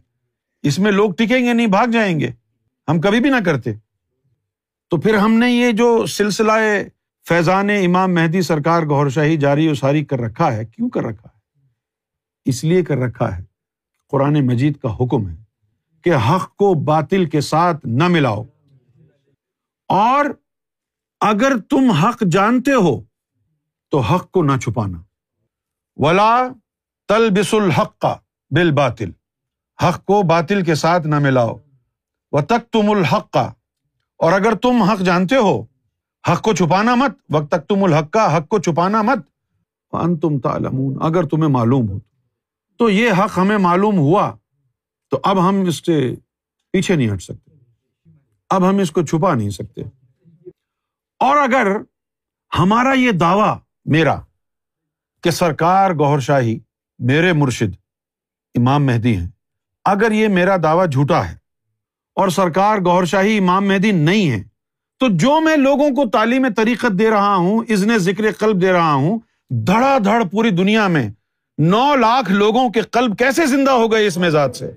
اس 0.62 0.78
میں 0.78 0.92
لوگ 0.92 1.10
ٹکیں 1.10 1.46
گے 1.46 1.52
نہیں، 1.52 1.66
بھاگ 1.66 1.86
جائیں 1.86 2.20
گے۔ 2.20 2.30
ہم 2.88 3.00
کبھی 3.00 3.20
بھی 3.20 3.30
نہ 3.30 3.36
کرتے۔ 3.44 3.72
تو 4.90 4.96
پھر 4.96 5.14
ہم 5.14 5.32
نے 5.32 5.50
یہ 5.50 5.72
جو 5.72 6.06
سلسلہ 6.06 6.52
فیضان 7.28 7.70
امام 7.70 8.14
مہدی 8.14 8.42
سرکار 8.42 8.82
گور 8.82 9.08
شاہی 9.08 9.36
جاری 9.36 9.68
اساری 9.68 10.04
کر 10.04 10.20
رکھا 10.20 10.52
ہے، 10.52 10.64
کیوں 10.64 10.90
کر 10.90 11.02
رکھا 11.02 11.28
ہے؟ 11.34 11.64
اس 12.44 12.64
لیے 12.64 12.84
کر 12.84 12.96
رکھا 12.96 13.38
ہے۔ 13.38 13.42
قرآن 14.08 14.46
مجید 14.46 14.76
کا 14.76 14.96
حکم 14.96 15.28
ہے 15.28 15.36
کہ 16.04 16.14
حق 16.14 16.56
کو 16.56 16.74
باطل 16.74 17.26
کے 17.26 17.40
ساتھ 17.40 17.86
نہ 17.86 18.08
ملاؤ۔ 18.08 18.44
اور 19.88 20.24
اگر 21.20 21.52
تم 21.70 21.90
حق 21.90 22.22
جانتے 22.30 22.72
ہو، 22.72 23.00
تو 23.90 24.00
حق 24.00 24.30
کو 24.30 24.42
نہ 24.42 24.56
چھپانا۔ 24.56 25.07
ولا 25.98 26.48
تل 27.08 27.30
بس 27.30 27.54
الحق 27.54 27.98
کا 27.98 28.16
بل 28.50 28.70
باطل 28.70 29.10
حق 29.82 30.04
کو 30.04 30.22
باطل 30.22 30.64
کے 30.64 30.74
ساتھ 30.74 31.06
نہ 31.06 31.18
ملاؤ۔ 31.18 31.56
و 32.32 32.40
تک 32.42 32.72
تم 32.72 32.90
الحق 32.90 33.30
کا 33.30 33.52
اور 34.18 34.32
اگر 34.32 34.54
تم 34.54 34.82
حق 34.82 34.98
جانتے 34.98 35.36
ہو، 35.36 35.62
حق 36.32 36.42
کو 36.42 36.54
چھپانا 36.54 36.94
مت۔ 36.94 37.10
وقت 37.30 37.50
تک 37.50 37.68
تم 37.68 37.84
الحق 37.84 38.10
کا 38.10 38.36
حق 38.36 38.48
کو 38.48 38.58
چھپانا 38.58 39.02
مت۔ 39.02 39.18
ان 39.92 40.16
تم 40.16 40.38
تالمون 40.38 40.96
اگر 41.02 41.22
تمہیں 41.22 41.50
معلوم 41.50 41.88
ہو۔ 41.88 41.98
تو 42.78 42.90
یہ 42.90 43.12
حق 43.12 43.38
ہمیں 43.38 43.58
معلوم 43.58 43.98
ہوا۔ 43.98 44.36
تو 45.10 45.20
اب 45.22 45.48
ہم 45.48 45.60
اس 45.60 45.86
سے 45.86 46.14
پیچھے 46.72 46.96
نہیں 46.96 47.14
ہٹ 47.14 47.22
سکتے۔ 47.22 47.50
اب 48.50 48.68
ہم 48.68 48.78
اس 48.78 48.90
کو 48.90 49.02
چھپا 49.02 49.34
نہیں 49.34 49.50
سکتے۔ 49.50 49.82
اور 51.18 51.36
اگر 51.36 51.66
ہمارا 52.58 52.92
یہ 52.92 53.12
دعوی 53.12 53.58
میرا 53.84 54.16
کہ 55.22 55.30
سرکار 55.30 55.90
گور 55.90 56.18
شاہی 56.18 56.58
میرے 56.98 57.32
مرشد 57.32 57.76
امام 58.54 58.86
مہدی 58.86 59.16
ہیں۔ 59.16 59.26
اگر 59.84 60.12
یہ 60.12 60.28
میرا 60.28 60.56
دعویٰ 60.62 60.88
جھوٹا 60.90 61.28
ہے 61.28 61.36
اور 62.14 62.28
سرکار 62.28 62.78
گور 62.78 63.04
شاہی 63.04 63.38
امام 63.38 63.68
مہدی 63.68 63.90
نہیں 63.90 64.30
ہے 64.30 64.42
تو 65.00 65.06
جو 65.10 65.40
میں 65.40 65.56
لوگوں 65.56 65.90
کو 65.90 66.08
تعلیم 66.10 66.46
طریقت 66.56 66.98
دے 66.98 67.10
رہا 67.10 67.36
ہوں 67.36 67.64
ازن 67.68 67.98
ذکر 67.98 68.32
قلب 68.32 68.62
دے 68.62 68.72
رہا 68.72 68.92
ہوں، 68.92 69.18
دھڑا 69.50 69.98
دھڑ 70.04 70.24
پوری 70.24 70.50
دنیا 70.50 70.88
میں 70.88 71.08
نو 71.58 71.94
لاکھ 71.94 72.32
لوگوں 72.32 72.70
کے 72.70 72.80
قلب 72.80 73.18
کیسے 73.18 73.46
زندہ 73.46 73.70
ہو 73.70 73.92
گئے 73.92 74.06
اس 74.06 74.18
مزاج 74.18 74.56
سے؟ 74.56 74.70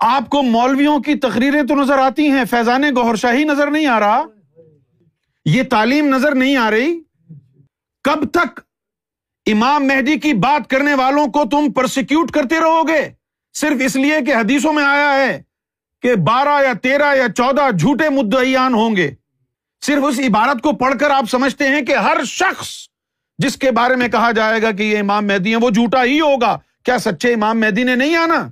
آپ 0.00 0.30
کو 0.30 0.42
مولویوں 0.42 1.00
کی 1.00 1.14
تقریریں 1.14 1.62
تو 1.62 1.74
نظر 1.74 1.98
آتی 1.98 2.28
ہیں، 2.30 2.44
فیضان 2.44 2.82
گور 2.96 3.14
شاہی 3.14 3.44
نظر 3.44 3.70
نہیں 3.70 3.86
آ 3.86 4.00
رہا؟ 4.00 4.22
یہ 5.44 5.62
تعلیم 5.62 6.08
نظر 6.08 6.34
نہیں 6.34 6.56
آ 6.56 6.70
رہی؟ 6.70 7.00
کب 8.04 8.30
تک 8.32 8.60
امام 9.52 9.86
مہدی 9.86 10.18
کی 10.18 10.32
بات 10.32 10.70
کرنے 10.70 10.94
والوں 10.94 11.26
کو 11.26 11.44
تم 11.44 11.72
پرسیکیوٹ 11.72 12.30
کرتے 12.30 12.60
رہو 12.60 12.88
گے۔ 12.88 13.08
صرف 13.54 13.76
اس 13.84 13.96
لیے 13.96 14.14
کہ 14.26 14.34
حدیثوں 14.34 14.72
میں 14.72 14.84
آیا 14.84 15.14
ہے 15.14 15.42
کہ 16.02 16.14
بارہ 16.14 16.62
یا 16.62 16.72
تیرہ 16.72 17.16
یا 17.16 17.28
چودہ 17.28 17.76
جھوٹے 17.76 18.08
مدعیان 18.08 18.74
ہوں 18.74 18.96
گے۔ 18.96 19.10
صرف 19.80 20.04
اس 20.08 20.18
عبارت 20.18 20.62
کو 20.62 20.72
پڑھ 20.72 20.98
کر 20.98 21.10
آپ 21.10 21.24
سمجھتے 21.30 21.68
ہیں 21.68 21.82
کہ 21.82 21.96
ہر 21.96 22.24
شخص 22.24 22.68
جس 23.38 23.56
کے 23.56 23.70
بارے 23.70 23.96
میں 23.96 24.08
کہا 24.08 24.30
جائے 24.30 24.62
گا 24.62 24.70
کہ 24.70 24.82
یہ 24.82 24.98
امام 24.98 25.26
مہدی 25.26 25.50
ہے 25.50 25.56
وہ 25.56 25.70
جھوٹا 25.70 26.04
ہی 26.04 26.20
ہوگا۔ 26.20 26.58
کیا 26.84 26.98
سچے 26.98 27.34
امام 27.34 27.60
مہدی 27.60 27.84
نے 27.84 27.94
نہیں 27.94 28.16
آنا؟ 28.16 28.48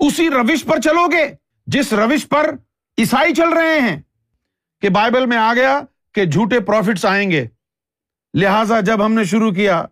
اسی 0.00 0.30
روش 0.30 0.64
پر 0.64 0.80
چلو 0.80 1.06
گے۔ 1.06 1.34
جس 1.66 1.92
روش 1.92 2.28
پر 2.28 2.54
عیسائی 2.98 3.34
چل 3.34 3.48
رہے 3.48 3.80
ہیں 3.80 4.00
کہ 4.80 4.88
بائبل 4.88 5.26
میں 5.26 5.36
آ 5.36 5.54
گیا 5.54 5.80
کہ 6.14 6.24
جھوٹے 6.24 6.60
پروفٹس 6.60 7.04
آئیں 7.04 7.30
گے۔ 7.30 7.46
لہذا 8.40 8.80
جب 8.80 9.04
ہم 9.06 9.12
نے 9.12 9.24
شروع 9.24 9.50
کیا 9.50 9.84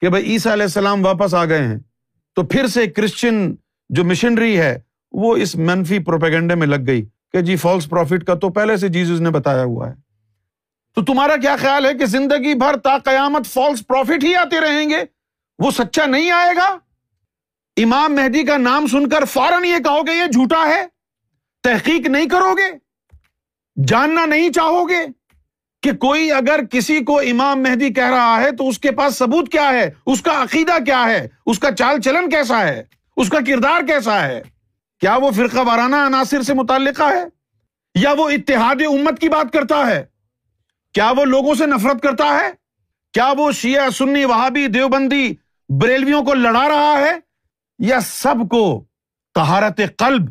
کہ 0.00 0.08
بھائی 0.08 0.24
عیسیٰ 0.24 0.52
علیہ 0.52 0.62
السلام 0.62 1.04
واپس 1.06 1.34
آ 1.34 1.44
گئے 1.44 1.62
ہیں، 1.62 1.78
تو 2.34 2.42
پھر 2.42 2.66
سے 2.66 2.86
کرسچن 2.86 3.54
جو 3.88 4.04
مشنری 4.04 4.58
ہے، 4.58 4.80
وہ 5.12 5.36
اس 5.36 5.56
منفی 5.56 5.98
پروپیگنڈے 5.98 6.54
میں 6.54 6.66
لگ 6.66 6.86
گئی 6.86 7.06
کہ 7.32 7.40
جی 7.40 7.56
فالس 7.56 7.88
پروفٹ 7.88 8.24
کا 8.24 8.34
تو 8.34 8.48
پہلے 8.48 8.76
سے 8.76 8.88
جیزز 8.88 9.20
نے 9.20 9.30
بتایا 9.30 9.62
ہوا 9.62 9.88
ہے۔ 9.88 9.94
تو 10.94 11.04
تمہارا 11.04 11.36
کیا 11.36 11.56
خیال 11.56 11.86
ہے 11.86 11.94
کہ 11.94 12.06
زندگی 12.06 12.54
بھر 12.54 12.76
تا 12.76 12.98
قیامت 12.98 13.46
فالس 13.46 13.86
پروفٹ 13.86 14.24
ہی 14.24 14.34
آتے 14.34 14.60
رہیں 14.60 14.90
گے؟ 14.90 15.02
وہ 15.58 15.70
سچا 15.70 16.06
نہیں 16.06 16.30
آئے 16.30 16.56
گا؟ 16.56 16.78
امام 17.76 18.14
مہدی 18.14 18.42
کا 18.42 18.56
نام 18.56 18.86
سن 18.86 19.08
کر 19.08 19.24
فوراً 19.24 19.64
یہ 19.64 19.78
کہو 19.84 20.06
گے، 20.06 20.12
یہ 20.12 20.26
جھوٹا 20.26 20.66
ہے؟ 20.68 20.82
تحقیق 21.62 22.06
نہیں 22.06 22.26
کرو 22.26 22.54
گے؟ 22.54 22.70
جاننا 23.84 24.26
نہیں 24.26 24.52
چاہو 24.52 24.88
گے؟ 24.88 25.06
کہ 25.86 25.96
کوئی 25.96 26.32
اگر 26.32 26.60
کسی 26.70 27.04
کو 27.04 27.18
امام 27.18 27.62
مہدی 27.62 27.92
کہہ 27.92 28.10
رہا 28.10 28.40
ہے 28.40 28.50
تو 28.50 28.68
اس 28.68 28.78
کے 28.78 28.90
پاس 28.90 29.16
ثبوت 29.16 29.52
کیا 29.52 29.68
ہے؟ 29.68 29.90
اس 30.06 30.22
کا 30.22 30.42
عقیدہ 30.42 30.84
کیا 30.84 31.04
ہے؟ 31.08 31.28
اس 31.46 31.58
کا 31.58 31.72
چال 31.72 32.00
چلن 32.00 32.30
کیسا 32.30 32.60
ہے؟ 32.60 32.82
اس 33.16 33.28
کا 33.28 33.38
کردار 33.46 33.80
کیسا 33.86 34.22
ہے؟ 34.22 34.42
کیا 35.00 35.16
وہ 35.16 35.30
فرقہ 35.30 35.58
وارانہ 35.58 35.96
عناصر 35.96 36.42
سے 36.42 36.54
متعلقہ 36.54 37.02
ہے؟ 37.02 37.24
یا 37.94 38.12
وہ 38.12 38.30
اتحاد 38.30 38.74
امت 38.80 39.20
کی 39.20 39.28
بات 39.28 39.52
کرتا 39.52 39.86
ہے؟ 39.86 40.04
کیا 40.92 41.10
وہ 41.10 41.24
لوگوں 41.24 41.54
سے 41.54 41.66
نفرت 41.66 42.02
کرتا 42.02 42.40
ہے؟ 42.40 42.50
کیا 43.12 43.32
وہ 43.38 43.52
شیعہ، 43.52 43.90
سنی، 43.90 44.24
وہابی، 44.24 44.66
دیوبندی 44.66 45.34
بریلویوں 45.68 46.22
کو 46.22 46.34
لڑا 46.34 46.68
رہا 46.68 46.98
ہے؟ 46.98 47.12
یا 47.78 48.00
سب 48.00 48.34
کو 48.50 48.84
تہارت 49.34 49.80
قلب 49.96 50.22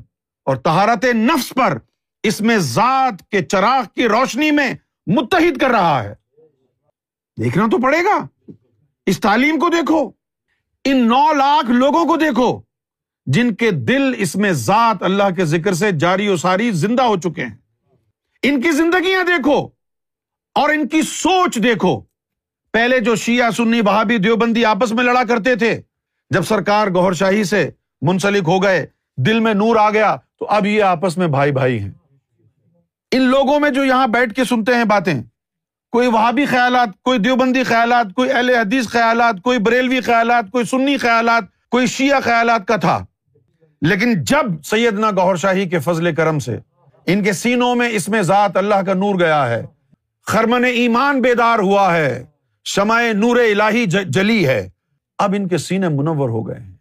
اور 0.45 0.55
تہارت 0.55 1.05
نفس 1.05 1.50
پر 1.50 1.77
اس 2.24 2.41
میں 2.41 2.57
ذات 2.57 3.29
کے 3.31 3.41
چراغ 3.41 3.83
کی 3.95 4.07
روشنی 4.07 4.51
میں 4.51 4.74
متحد 5.07 5.57
کر 5.57 5.69
رہا 5.69 6.03
ہے۔ 6.03 6.13
دیکھنا 7.43 7.65
تو 7.65 7.77
پڑے 7.77 7.97
گا۔ 7.97 8.51
اس 9.05 9.19
تعلیم 9.19 9.59
کو 9.59 9.69
دیکھو۔ 9.69 10.12
ان 10.85 11.07
نو 11.07 11.33
لاکھ 11.33 11.71
لوگوں 11.71 12.05
کو 12.05 12.15
دیکھو 12.15 12.62
جن 13.25 13.55
کے 13.55 13.71
دل 13.71 14.13
اس 14.17 14.35
میں 14.35 14.51
ذات 14.51 15.03
اللہ 15.03 15.24
کے 15.35 15.45
ذکر 15.45 15.74
سے 15.74 15.91
جاری 15.91 16.27
و 16.27 16.38
ساری 16.38 16.71
زندہ 16.71 17.01
ہو 17.01 17.17
چکے 17.17 17.45
ہیں۔ 17.45 17.55
ان 18.43 18.62
کی 18.62 18.71
زندگیاں 18.71 19.24
دیکھو 19.24 19.67
اور 20.55 20.69
ان 20.69 20.88
کی 20.88 21.01
سوچ 21.01 21.55
دیکھو۔ 21.63 22.01
پہلے 22.74 23.00
جو 23.00 23.15
شیعہ، 23.15 23.51
سنی 23.51 23.81
بہابی 23.81 24.17
دیوبندی 24.17 24.65
آپس 24.65 24.91
میں 24.91 25.03
لڑا 25.03 25.24
کرتے 25.24 25.55
تھے، 25.55 25.81
جب 26.29 26.41
سرکار 26.41 26.88
گور 26.88 27.13
شاہی 27.13 27.43
سے 27.43 27.69
منسلک 28.01 28.43
ہو 28.47 28.63
گئے، 28.63 28.85
دل 29.17 29.39
میں 29.39 29.53
نور 29.53 29.75
آ 29.75 29.89
گیا، 29.89 30.15
تو 30.39 30.45
اب 30.45 30.65
یہ 30.65 30.83
آپس 30.83 31.17
میں 31.17 31.27
بھائی 31.27 31.51
بھائی 31.51 31.79
ہیں۔ 31.79 31.91
ان 33.15 33.22
لوگوں 33.22 33.60
میں 33.60 33.69
جو 33.69 33.84
یہاں 33.84 34.07
بیٹھ 34.07 34.34
کے 34.34 34.43
سنتے 34.43 34.75
ہیں 34.75 34.84
باتیں، 34.84 35.24
کوئی 35.91 36.07
وہابی 36.07 36.45
خیالات، 36.45 36.89
کوئی 37.01 37.19
دیوبندی 37.19 37.63
خیالات، 37.63 38.05
کوئی 38.15 38.31
اہل 38.31 38.50
حدیث 38.50 38.88
خیالات، 38.88 39.36
کوئی 39.43 39.60
بریلوی 39.60 40.01
خیالات، 40.01 40.51
کوئی 40.51 40.65
سنی 40.65 40.98
خیالات، 40.98 41.43
کوئی 41.69 41.88
شیعہ 41.88 42.19
خیالات 42.19 42.67
کا 42.67 42.75
تھا۔ 42.75 43.05
لیکن 43.81 44.24
جب 44.24 44.63
سیدنا 44.63 45.12
گور 45.12 45.36
شاہی 45.36 45.69
کے 45.69 45.79
فضل 45.79 46.15
کرم 46.15 46.39
سے 46.39 46.57
ان 47.05 47.24
کے 47.24 47.34
سینوں 47.34 47.75
میں 47.75 47.89
اس 47.89 48.10
میں 48.10 48.22
ذات 48.22 48.57
اللہ 48.57 48.75
کا 48.75 48.93
نور 48.93 49.19
گیا 49.19 49.50
ہے، 49.50 49.65
خرمن 50.27 50.65
ایمان 50.65 51.22
بیدار 51.22 51.60
ہوا 51.60 51.98
ہے، 51.98 52.25
شمع 52.63 53.01
نور 53.13 53.36
الہی 53.36 53.86
جلی 53.86 54.48
ہے، 54.48 54.69
اب 55.17 55.34
ان 55.38 55.48
کے 55.48 55.57
سینے 55.57 55.89
منور 55.89 56.29
ہو 56.29 56.48
گئے 56.48 56.60
ہیں 56.60 56.74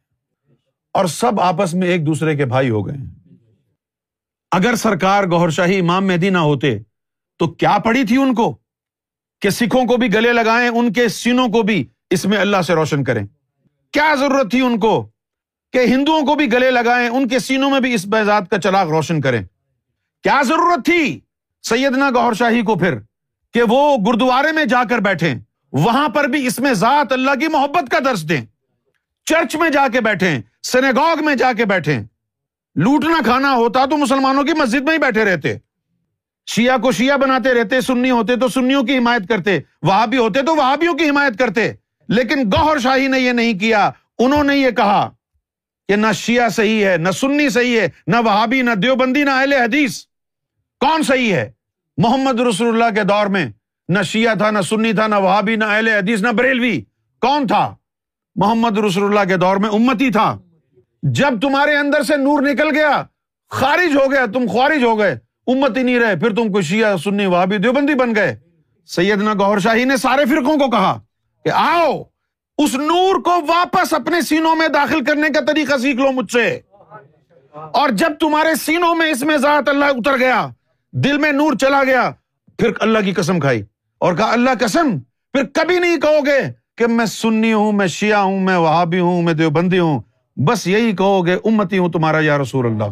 اور 0.92 1.06
سب 1.06 1.40
آپس 1.40 1.74
میں 1.74 1.88
ایک 1.88 2.06
دوسرے 2.06 2.36
کے 2.36 2.44
بھائی 2.44 2.70
ہو 2.70 2.86
گئے 2.86 2.96
ہیں۔ 2.96 3.23
اگر 4.54 4.74
سرکار 4.74 5.24
گور 5.24 5.48
شاہی 5.48 5.78
امام 5.78 6.06
مہدی 6.06 6.30
نہ 6.30 6.38
ہوتے، 6.38 6.78
تو 7.38 7.46
کیا 7.46 7.78
پڑی 7.78 8.04
تھی 8.04 8.16
ان 8.16 8.34
کو؟ 8.34 8.58
کہ 9.40 9.50
سکھوں 9.50 9.84
کو 9.84 9.96
بھی 9.96 10.14
گلے 10.14 10.32
لگائیں، 10.32 10.68
ان 10.68 10.92
کے 10.92 11.08
سینوں 11.08 11.48
کو 11.48 11.62
بھی 11.62 11.86
اس 12.10 12.26
میں 12.26 12.38
اللہ 12.38 12.62
سے 12.62 12.74
روشن 12.74 13.04
کریں۔ 13.04 13.26
کیا 13.92 14.14
ضرورت 14.14 14.50
تھی 14.50 14.60
ان 14.60 14.78
کو؟ 14.78 15.10
کہ 15.72 15.78
ہندوؤں 15.78 16.22
کو 16.22 16.34
بھی 16.34 16.52
گلے 16.52 16.70
لگائیں، 16.70 17.08
ان 17.08 17.28
کے 17.28 17.38
سینوں 17.38 17.70
میں 17.70 17.80
بھی 17.80 17.94
اس 17.94 18.06
بہزاد 18.06 18.42
کا 18.50 18.58
چراغ 18.58 18.88
روشن 18.88 19.20
کریں۔ 19.20 19.42
کیا 20.22 20.42
ضرورت 20.44 20.84
تھی 20.84 21.20
سیدنا 21.62 22.10
گور 22.10 22.32
شاہی 22.32 22.62
کو 22.62 22.74
پھر 22.74 22.98
کہ 23.52 23.62
وہ 23.68 23.96
گردوارے 23.96 24.52
میں 24.52 24.64
جا 24.64 24.82
کر 24.90 24.98
بیٹھے 24.98 25.34
وہاں 25.72 26.08
پر 26.08 26.24
بھی 26.24 26.46
اس 26.46 26.60
میں 26.60 26.72
ذات 26.72 27.12
اللہ 27.12 27.30
کی 27.30 27.48
محبت 27.48 27.90
کا 27.90 27.98
درس 27.98 28.28
دیں۔ 28.28 28.44
چرچ 29.24 29.56
میں 29.56 29.70
جا 29.70 29.88
کے 29.92 30.00
بیٹھے 30.00 30.38
سنیگوگ 30.62 31.24
میں 31.24 31.34
جا 31.34 31.52
کے 31.52 31.64
بیٹھے 31.64 32.00
لوٹنا 32.76 33.20
کھانا 33.24 33.54
ہوتا 33.54 33.84
تو 33.84 33.96
مسلمانوں 33.96 34.42
کی 34.42 34.52
مسجد 34.52 34.80
میں 34.80 34.92
ہی 34.92 34.98
بیٹھے 34.98 35.24
رہتے۔ 35.24 35.54
شیعہ 36.46 36.78
کو 36.78 36.92
شیعہ 36.92 37.16
بناتے 37.16 37.54
رہتے، 37.54 37.80
سنی 37.80 38.10
ہوتے 38.10 38.36
تو 38.36 38.48
سنیوں 38.48 38.82
کی 38.82 38.98
حمایت 38.98 39.28
کرتے، 39.28 39.58
وہاں 39.82 40.06
بھی 40.06 40.18
ہوتے 40.18 40.42
تو 40.42 40.56
وہابیوں 40.56 40.94
کی 40.94 41.08
حمایت 41.08 41.38
کرتے۔ 41.38 41.72
لیکن 42.08 42.42
گوہر 42.42 42.78
شاہی 42.78 43.08
نے 43.08 43.20
یہ 43.20 43.32
نہیں 43.32 43.58
کیا، 43.58 43.90
انہوں 44.18 44.44
نے 44.44 44.56
یہ 44.56 44.70
کہا 44.70 45.10
کہ 45.88 45.96
نہ 45.96 46.06
شیعہ 46.14 46.48
صحیح 46.48 46.86
ہے، 46.86 46.96
نہ 46.96 47.10
سنی 47.10 47.48
صحیح 47.48 47.80
ہے، 47.80 47.88
نہ 48.06 48.16
وہابی، 48.16 48.62
نہ 48.62 48.70
دیوبندی، 48.70 49.24
نہ 49.24 49.30
اہل 49.30 49.52
حدیث۔ 49.52 50.04
کون 50.80 51.02
صحیح 51.02 51.34
ہے؟ 51.34 51.52
محمد 51.96 52.40
رسول 52.40 52.68
اللہ 52.68 53.00
کے 53.00 53.06
دور 53.06 53.26
میں 53.26 53.50
نہ 53.88 54.02
شیعہ 54.02 54.34
تھا، 54.34 54.50
نہ 54.50 54.60
سنی 54.60 54.92
تھا، 54.92 55.06
نہ 55.06 55.14
وہابی، 55.14 55.56
نہ 55.56 55.64
اہل 55.64 55.88
حدیث، 55.88 56.22
نہ 56.22 56.28
بریلوی۔ 56.28 56.80
کون 57.20 57.46
تھا؟ 57.46 57.74
محمد 58.36 58.78
رسول 58.78 59.04
اللہ 59.04 59.32
کے 59.32 59.36
دور 59.36 59.56
میں 59.56 59.68
امتی 59.68 60.10
تھا۔ 60.10 60.38
جب 61.10 61.40
تمہارے 61.40 61.76
اندر 61.76 62.02
سے 62.02 62.16
نور 62.16 62.42
نکل 62.42 62.76
گیا، 62.76 63.04
خارج 63.50 63.96
ہو 63.96 64.10
گیا، 64.10 64.26
تم 64.34 64.46
خارج 64.52 64.84
ہو 64.84 64.98
گئے، 64.98 65.18
امت 65.46 65.76
ہی 65.76 65.82
نہیں 65.82 65.98
رہے، 65.98 66.16
پھر 66.16 66.34
تم 66.34 66.52
کو 66.52 66.60
شیعہ، 66.60 66.96
سنی، 66.96 67.26
وہابی 67.26 67.56
دیوبندی 67.56 67.94
بن 67.94 68.14
گئے۔ 68.14 68.36
سیدنا 68.86 69.34
گور 69.34 69.58
شاہی 69.58 69.84
نے 69.84 69.96
سارے 69.96 70.24
فرقوں 70.24 70.56
کو 70.56 70.70
کہا 70.70 71.00
کہ 71.44 71.50
آؤ، 71.54 72.02
اس 72.58 72.74
نور 72.74 73.20
کو 73.20 73.30
واپس 73.46 73.94
اپنے 73.94 74.20
سینوں 74.20 74.56
میں 74.56 74.68
داخل 74.68 75.04
کرنے 75.04 75.28
کا 75.28 75.40
طریقہ 75.40 75.76
سیکھ 75.76 75.96
لو 75.96 76.12
مجھ 76.12 76.32
سے۔ 76.32 76.60
اور 77.52 77.88
جب 77.88 78.12
تمہارے 78.20 78.54
سینوں 78.54 78.94
میں 78.94 79.10
اس 79.10 79.22
میں 79.22 79.36
ذات 79.36 79.68
اللہ 79.68 79.84
اتر 79.84 80.18
گیا، 80.18 80.48
دل 80.92 81.18
میں 81.18 81.32
نور 81.32 81.52
چلا 81.60 81.84
گیا، 81.84 82.10
پھر 82.58 82.70
اللہ 82.80 82.98
کی 82.98 83.12
قسم 83.12 83.40
کھائی۔ 83.40 83.62
اور 83.98 84.14
کہا، 84.14 84.32
اللہ 84.32 84.50
قسم، 84.60 84.98
پھر 85.32 85.44
کبھی 85.44 85.78
نہیں 85.78 86.00
کہو 86.00 86.26
گے 86.26 86.52
کہ 86.76 86.86
میں 86.86 87.06
سنی 87.06 87.52
ہوں، 87.52 87.72
میں 87.72 87.86
شیعہ 87.86 88.18
ہوں، 88.18 88.40
میں 88.40 88.56
وہابی 88.56 88.98
ہوں، 88.98 89.22
میں 89.22 89.32
دیوبندی 89.32 89.78
ہوں۔ 89.78 90.00
بس 90.36 90.66
یہی 90.66 90.96
کہو 90.96 91.26
گے، 91.26 91.34
امتی 91.44 91.78
ہوں 91.78 91.88
تمہارا 91.88 92.20
یا 92.20 92.38
رسول 92.38 92.66
اللہ۔ 92.66 92.84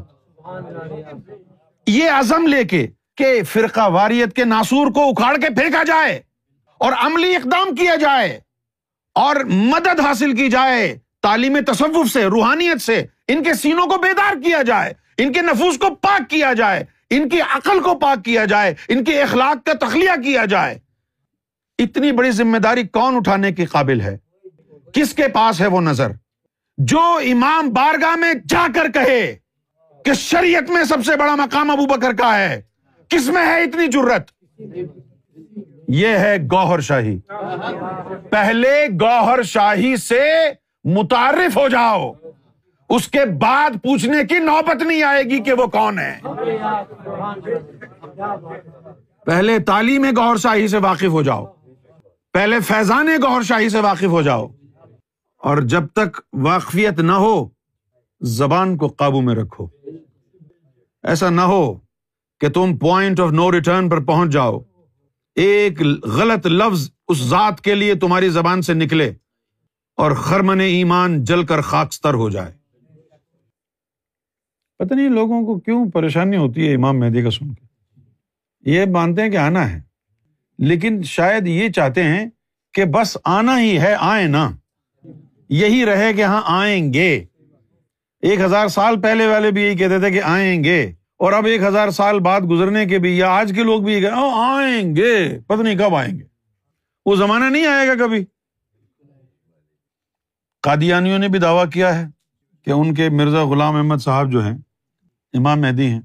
یہ 1.87 2.11
عزم 2.11 2.47
لے 2.47 2.65
کے 2.65 2.87
کہ 3.17 3.43
فرقہ 3.43 3.89
واریت 3.89 4.37
کے 4.37 4.45
ناسور 4.45 4.87
کو 4.87 5.09
اکھاڑ 5.09 5.37
کے 5.37 5.49
پھینکا 5.49 5.83
جائے 5.83 6.21
اور 6.79 6.93
عملی 6.93 7.37
اقدام 7.37 7.75
کیا 7.75 7.95
جائے 7.95 8.41
اور 9.15 9.37
مدد 9.45 10.01
حاصل 10.01 10.37
کی 10.37 10.49
جائے، 10.49 10.99
تعلیم 11.23 11.59
تصوف 11.67 12.11
سے، 12.11 12.25
روحانیت 12.25 12.81
سے، 12.81 13.07
ان 13.29 13.43
کے 13.43 13.55
سینوں 13.55 13.87
کو 13.87 13.99
بیدار 13.99 14.43
کیا 14.43 14.63
جائے، 14.63 14.93
ان 15.19 15.33
کے 15.33 15.43
نفوس 15.43 15.79
کو 15.79 15.95
پاک 15.95 16.31
کیا 16.31 16.53
جائے، 16.53 16.85
ان 17.11 17.29
کی 17.29 17.41
عقل 17.41 17.81
کو 17.81 17.99
پاک 17.99 18.25
کیا 18.25 18.45
جائے، 18.45 18.75
ان 18.89 19.05
کے 19.05 19.23
اخلاق 19.23 19.67
کا 19.67 19.73
تخلیہ 19.87 20.23
کیا 20.25 20.45
جائے۔ 20.45 20.79
اتنی 21.79 22.13
بڑی 22.13 22.31
ذمہ 22.31 22.59
داری 22.59 22.83
کون 22.83 23.17
اٹھانے 23.17 23.53
کی 23.53 23.65
قابل 23.65 24.01
ہے؟ 24.01 24.17
کس 24.93 25.15
کے 25.15 25.29
پاس 25.29 25.61
ہے 25.61 25.67
وہ 25.67 25.81
نظر؟ 25.81 26.11
جو 26.79 27.01
امام 27.01 27.69
بارگاہ 27.69 28.17
میں 28.17 28.33
جا 28.49 28.67
کر 28.75 28.91
کہے 28.91 29.37
کہ 30.05 30.13
شریعت 30.13 30.71
میں 30.71 30.85
سب 30.85 31.05
سے 31.05 31.17
بڑا 31.17 31.35
مقام 31.35 31.71
ابو 31.71 31.87
بکر 31.87 32.13
کا 32.13 32.39
ہے، 32.39 32.63
کس 33.09 33.29
میں 33.29 33.47
ہے 33.47 33.63
اتنی 33.63 33.87
جرت 33.87 34.31
یہ 35.89 36.07
ہے 36.07 36.37
گوہر 36.53 36.81
شاہی۔ 36.81 37.19
پہلے 38.31 38.87
گوہر 39.01 39.43
شاہی 39.43 39.97
سے 39.97 40.23
متعارف 40.85 41.57
ہو 41.57 41.69
جاؤ، 41.69 42.13
اس 42.89 43.09
کے 43.09 43.25
بعد 43.25 43.71
پوچھنے 43.71 44.25
کی 44.25 44.39
نوبت 44.39 44.83
نہیں 44.83 45.03
آئے 45.03 45.23
گی 45.23 45.39
کہ 45.39 45.53
وہ 45.53 45.67
کون 45.67 45.99
ہے۔ 45.99 46.19
پہلے 49.27 49.59
تعلیم 49.59 50.05
گور 50.17 50.37
شاہی 50.37 50.69
سے 50.69 50.79
واقف 50.79 51.09
ہو 51.09 51.23
جاؤ۔ 51.23 51.47
پہلے 52.33 52.61
فیضان 52.61 53.07
گور 53.07 53.43
شاہی 53.43 53.69
سے 53.69 53.81
واقف 53.81 54.05
ہو 54.05 54.23
جاؤ۔ 54.23 54.49
اور 55.43 55.59
جب 55.59 55.87
تک 55.87 56.21
واقفیت 56.33 57.01
نہ 57.01 57.13
ہو، 57.13 57.49
زبان 58.21 58.77
کو 58.77 58.89
قابو 58.89 59.21
میں 59.21 59.35
رکھو۔ 59.35 59.67
ایسا 61.03 61.31
نہ 61.31 61.41
ہو 61.41 61.75
کہ 62.41 62.49
تم 62.49 62.77
پوائنٹ 62.77 63.21
آف 63.21 63.33
نو 63.33 63.53
ریٹرن 63.53 63.89
پر 63.89 64.05
پہنچ 64.05 64.31
جاؤ۔ 64.31 64.61
ایک 65.35 65.81
غلط 66.05 66.47
لفظ 66.47 66.91
اس 67.09 67.19
ذات 67.19 67.61
کے 67.61 67.75
لیے 67.75 67.95
تمہاری 67.95 68.29
زبان 68.29 68.63
سے 68.63 68.75
نکلے 68.75 69.13
اور 69.97 70.13
خرمن 70.13 70.61
ایمان 70.61 71.25
جل 71.25 71.47
کر 71.47 71.61
خاکستر 71.61 72.15
ہو 72.15 72.31
جائے۔ 72.31 72.53
پتہ 74.79 74.95
نہیں 74.95 75.09
لوگوں 75.09 75.47
کو 75.47 75.61
کیوں 75.61 75.91
پریشانی 75.91 76.37
ہوتی 76.37 76.69
ہے 76.69 76.75
امام 76.75 76.99
مہدی 76.99 77.23
کا 77.23 77.31
سن 77.31 77.55
کے۔ 77.55 77.67
یہ 78.71 78.85
مانتے 78.93 79.23
ہیں 79.23 79.31
کہ 79.31 79.37
آنا 79.37 79.73
ہے، 79.73 79.81
لیکن 80.59 81.03
شاید 81.03 81.47
یہ 81.47 81.69
چاہتے 81.69 82.05
ہیں 82.05 82.27
کہ 82.75 82.85
بس 82.85 83.19
آنا 83.25 83.61
ہی 83.61 83.79
ہے، 83.79 83.95
آئے 83.99 84.27
نا۔ 84.27 84.51
یہی 85.53 85.87
رہے 85.87 86.13
کہ 86.13 86.25
ہاں 86.25 86.43
آئیں 86.45 86.93
گے۔ 86.93 87.25
ایک 88.23 88.41
ہزار 88.41 88.69
سال 88.69 89.01
پہلے 89.01 89.27
والے 89.27 89.51
بھی 89.51 89.63
یہی 89.63 89.77
کہتے 89.77 89.99
تھے 89.99 90.11
کہ 90.11 90.23
آئیں 90.23 90.65
گے۔ 90.65 90.93
اور 91.17 91.33
اب 91.33 91.47
ایک 91.47 91.63
ہزار 91.63 91.91
سال 91.91 92.21
بعد 92.21 92.41
گزرنے 92.51 92.87
کے 92.87 92.99
بھی 92.99 93.19
یا 93.19 93.31
آج 93.31 93.53
کے 93.57 93.63
لوگ 93.63 93.83
بھی 93.83 94.07
آئیں 94.07 94.97
گے۔ 94.97 95.41
پتہ 95.47 95.63
نہیں 95.63 95.79
کب 95.79 95.95
آئیں 95.95 96.19
گے۔ 96.19 96.25
وہ 97.07 97.17
زمانہ 97.17 97.45
نہیں 97.45 97.67
آئے 97.67 97.89
گا 97.89 97.95
کبھی۔ 97.95 98.25
قادیانیوں 100.63 101.19
نے 101.19 101.29
بھی 101.29 101.39
دعویٰ 101.39 101.71
کیا 101.71 101.99
ہے 101.99 102.07
کہ 102.65 102.71
ان 102.71 102.95
کے 102.95 103.09
مرزا 103.09 103.45
غلام 103.45 103.77
احمد 103.77 103.97
صاحب 103.97 104.33
جو 104.33 104.45
ہیں، 104.45 104.59
امام 105.33 105.61
مہدی 105.61 105.87
ہیں۔ 105.87 106.01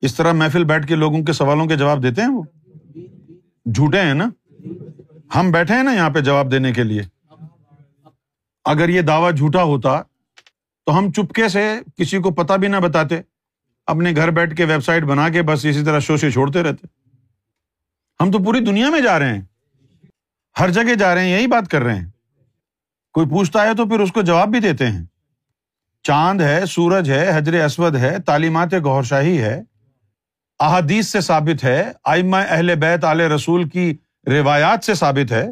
اس 0.00 0.14
طرح 0.14 0.32
محفل 0.32 0.64
بیٹھ 0.64 0.86
کے 0.86 0.94
لوگوں 0.94 1.22
کے 1.22 1.32
سوالوں 1.32 1.66
کے 1.66 1.76
جواب 1.76 2.02
دیتے 2.02 2.20
ہیں 2.20 2.28
وہ؟ 2.28 2.42
جھوٹے 3.74 4.00
ہیں 4.00 4.14
نا؟ 4.14 4.28
ہم 5.34 5.50
بیٹھے 5.50 5.74
ہیں 5.74 5.82
نا 5.82 5.94
یہاں 5.94 6.10
پہ 6.10 6.20
جواب 6.20 6.52
دینے 6.52 6.72
کے 6.72 6.82
لیے۔ 6.82 7.02
اگر 8.66 8.88
یہ 8.88 9.00
دعویٰ 9.00 9.36
جھوٹا 9.36 9.62
ہوتا 9.62 10.02
تو 10.86 10.98
ہم 10.98 11.12
چپکے 11.12 11.48
سے 11.48 11.80
کسی 11.96 12.18
کو 12.18 12.30
پتا 12.30 12.56
بھی 12.56 12.68
نہ 12.68 12.76
بتاتے، 12.76 13.20
اپنے 13.86 14.12
گھر 14.16 14.30
بیٹھ 14.30 14.56
کے 14.56 14.64
ویب 14.64 14.84
سائٹ 14.84 15.02
بنا 15.02 15.28
کے 15.28 15.42
بس 15.42 15.64
اسی 15.64 15.84
طرح 15.84 15.98
شو 15.98 16.16
سے 16.16 16.30
چھوڑتے 16.30 16.62
رہتے۔ 16.62 16.86
ہم 18.20 18.30
تو 18.30 18.38
پوری 18.38 18.60
دنیا 18.60 18.90
میں 18.90 19.00
جا 19.00 19.18
رہے 19.18 19.34
ہیں، 19.34 19.42
ہر 20.60 20.70
جگہ 20.70 20.94
جا 20.94 21.14
رہے 21.14 21.24
ہیں، 21.24 21.30
یہی 21.30 21.46
بات 21.46 21.70
کر 21.70 21.82
رہے 21.82 21.94
ہیں۔ 21.94 22.10
کوئی 23.12 23.26
پوچھتا 23.26 23.62
ہے 23.62 23.74
تو 23.74 23.86
پھر 23.86 24.00
اس 24.00 24.12
کو 24.12 24.22
جواب 24.22 24.48
بھی 24.48 24.60
دیتے 24.60 24.86
ہیں۔ 24.86 25.04
چاند 26.02 26.40
ہے، 26.40 26.66
سورج 26.66 27.10
ہے، 27.10 27.36
حجر 27.36 27.64
اسود 27.64 27.96
ہے، 27.96 28.16
تعلیمات 28.26 28.74
گور 28.84 29.02
شاہی 29.02 29.42
ہے۔ 29.42 29.62
احادیث 30.60 31.08
سے 31.08 31.20
ثابت 31.20 31.64
ہے 31.64 31.92
آئمہ 32.04 32.36
اہل 32.36 32.74
بیت 32.74 33.04
عال 33.04 33.20
رسول 33.20 33.68
کی 33.68 33.96
روایات 34.26 34.84
سے 34.84 34.94
ثابت 34.94 35.32
ہے۔ 35.32 35.46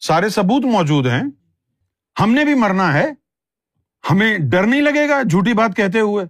سارے 0.00 0.28
ثبوت 0.28 0.64
موجود 0.64 1.06
ہیں۔ 1.06 1.22
ہم 2.20 2.32
نے 2.32 2.44
بھی 2.44 2.54
مرنا 2.54 2.92
ہے۔ 2.94 3.06
ہمیں 4.10 4.38
ڈر 4.38 4.66
نہیں 4.66 4.80
لگے 4.80 5.08
گا 5.08 5.22
جھوٹی 5.22 5.52
بات 5.52 5.76
کہتے 5.76 6.00
ہوئے۔ 6.00 6.24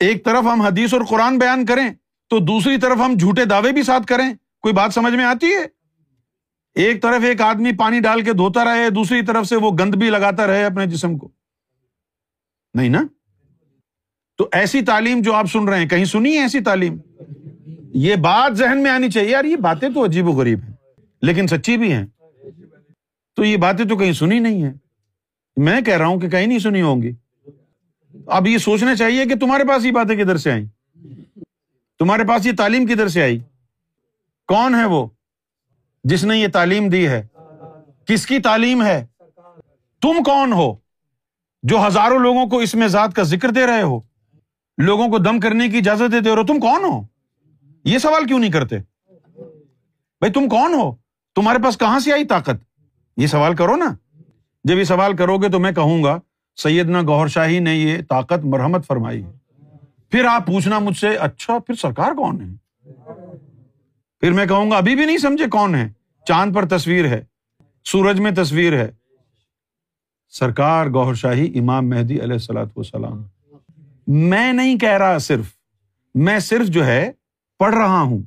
ایک 0.00 0.24
طرف 0.24 0.44
ہم 0.44 0.60
حدیث 0.60 0.94
اور 0.94 1.02
قرآن 1.08 1.38
بیان 1.38 1.66
کریں 1.66 1.90
تو 2.30 2.38
دوسری 2.38 2.76
طرف 2.76 2.98
ہم 2.98 3.14
جھوٹے 3.18 3.44
دعوے 3.44 3.72
بھی 3.72 3.82
ساتھ 3.82 4.06
کریں۔ 4.06 4.34
کوئی 4.60 4.74
بات 4.74 4.94
سمجھ 4.94 5.14
میں 5.14 5.24
آتی 5.24 5.46
ہے؟ 5.46 5.66
ایک 6.74 7.02
طرف 7.02 7.22
ایک 7.24 7.40
آدمی 7.40 7.72
پانی 7.72 8.00
ڈال 8.00 8.22
کے 8.22 8.32
دھوتا 8.32 8.64
رہے، 8.64 8.90
دوسری 8.90 9.22
طرف 9.22 9.46
سے 9.46 9.56
وہ 9.56 9.70
گند 9.80 9.94
بھی 9.94 10.10
لگاتا 10.10 10.46
رہے 10.46 10.64
اپنے 10.64 10.86
جسم 10.86 11.18
کو۔ 11.18 11.28
نہیں 12.74 12.88
نا؟ 12.88 13.02
تو 14.36 14.48
ایسی 14.52 14.82
تعلیم 14.82 15.22
جو 15.22 15.34
آپ 15.34 15.46
سن 15.46 15.68
رہے 15.68 15.78
ہیں، 15.78 15.88
کہیں 15.88 16.04
سنی 16.04 16.34
ہے 16.34 16.40
ایسی 16.40 16.60
تعلیم؟ 16.60 16.96
یہ 17.94 18.14
بات 18.14 18.56
ذہن 18.56 18.82
میں 18.82 18.90
آنی 18.90 19.10
چاہیے، 19.10 19.30
یار 19.30 19.44
یہ 19.44 19.56
باتیں 19.56 19.88
تو 19.88 20.04
عجیب 20.04 20.28
و 20.28 20.32
غریب 20.32 20.60
ہیں، 20.62 20.74
لیکن 21.22 21.46
سچی 21.46 21.76
بھی 21.76 21.92
ہیں۔ 21.92 22.06
تو 23.36 23.44
یہ 23.44 23.56
باتیں 23.56 23.84
تو 23.84 23.96
کہیں 23.96 24.12
سنی 24.12 24.38
نہیں 24.38 24.62
ہے 24.62 24.87
میں 25.58 25.80
کہہ 25.80 25.96
رہا 25.96 26.06
ہوں 26.06 26.20
کہ 26.20 26.28
کہیں 26.28 26.46
نہیں 26.46 26.58
سنی 26.58 26.82
ہوں 26.82 27.02
گی۔ 27.02 27.12
اب 28.26 28.46
یہ 28.46 28.58
سوچنا 28.58 28.96
چاہیے 28.96 29.26
کہ 29.26 29.34
تمہارے 29.34 29.64
پاس 29.64 29.84
یہ 29.84 29.92
باتیں 29.92 30.16
کدھر 30.16 30.36
سے 30.36 30.52
آئیں؟ 30.52 30.66
تمہارے 31.98 32.24
پاس 32.24 32.46
یہ 32.46 32.52
تعلیم 32.58 32.86
کدھر 32.86 33.08
سے 33.08 33.22
آئی؟ 33.22 33.38
کون 34.46 34.74
ہے 34.74 34.84
وہ 34.84 35.06
جس 36.04 36.24
نے 36.24 36.38
یہ 36.38 36.48
تعلیم 36.48 36.88
دی 36.88 37.08
ہے؟ 37.08 37.26
کس 38.06 38.26
کی 38.26 38.38
تعلیم 38.38 38.82
ہے؟ 38.82 39.06
تم 40.02 40.22
کون 40.22 40.52
ہو 40.52 40.74
جو 41.62 41.86
ہزاروں 41.86 42.18
لوگوں 42.18 42.46
کو 42.46 42.58
اس 42.58 42.74
میں 42.74 42.88
ذات 42.88 43.14
کا 43.14 43.22
ذکر 43.22 43.48
دے 43.48 43.66
رہے 43.66 43.82
ہو؟ 43.82 44.00
لوگوں 44.78 45.08
کو 45.08 45.18
دم 45.18 45.40
کرنے 45.40 45.68
کی 45.68 45.78
اجازت 45.78 46.12
دیتے 46.12 46.30
ہو 46.30 46.46
تم 46.46 46.60
کون 46.60 46.84
ہو؟ 46.84 47.02
یہ 47.84 47.98
سوال 47.98 48.26
کیوں 48.26 48.38
نہیں 48.38 48.52
کرتے؟ 48.52 48.78
بھائی 50.20 50.32
تم 50.32 50.48
کون 50.48 50.74
ہو؟ 50.74 50.94
تمہارے 51.34 51.58
پاس 51.64 51.78
کہاں 51.78 51.98
سے 51.98 52.12
آئی 52.12 52.24
طاقت؟ 52.24 52.56
یہ 53.16 53.26
سوال 53.26 53.56
کرو 53.56 53.76
نا۔ 53.76 53.94
جب 54.68 54.78
یہ 54.78 54.84
سوال 54.84 55.16
کرو 55.16 55.38
گے 55.38 55.48
تو 55.48 55.58
میں 55.58 55.72
کہوں 55.72 56.04
گا، 56.04 56.20
سیدنا 56.56 57.02
گوہر 57.02 57.28
شاہی 57.28 57.58
نے 57.58 57.74
یہ 57.76 58.02
طاقت 58.08 58.44
مرحمت 58.44 58.86
فرمائی۔ 58.86 59.24
پھر 60.10 60.24
آپ 60.24 60.46
پوچھنا 60.46 60.78
مجھ 60.78 60.96
سے 60.96 61.08
اچھا 61.16 61.58
پھر 61.58 61.74
سرکار 61.74 62.12
کون 62.12 62.40
ہے؟ 62.40 62.46
پھر 64.20 64.32
میں 64.32 64.46
کہوں 64.46 64.70
گا، 64.70 64.76
ابھی 64.76 64.94
بھی 64.94 65.04
نہیں 65.04 65.18
سمجھے 65.18 65.46
کون 65.46 65.74
ہے؟ 65.74 65.88
چاند 66.26 66.54
پر 66.54 66.68
تصویر 66.68 67.04
ہے، 67.04 67.24
سورج 67.84 68.20
میں 68.20 68.30
تصویر 68.30 68.72
ہے۔ 68.72 68.90
سرکار 70.28 70.86
گوہر 70.86 71.14
شاہی، 71.14 71.58
امام 71.58 71.88
مہدی 71.88 72.20
علیہ 72.20 72.32
السلاۃ 72.32 72.76
وسلام 72.76 73.22
میں 74.06 74.52
نہیں 74.52 74.78
کہہ 74.78 74.96
رہا 74.96 75.18
صرف، 75.18 75.46
میں 76.14 76.38
صرف 76.38 76.66
جو 76.66 76.86
ہے، 76.86 77.10
پڑھ 77.58 77.74
رہا 77.74 78.00
ہوں۔ 78.00 78.22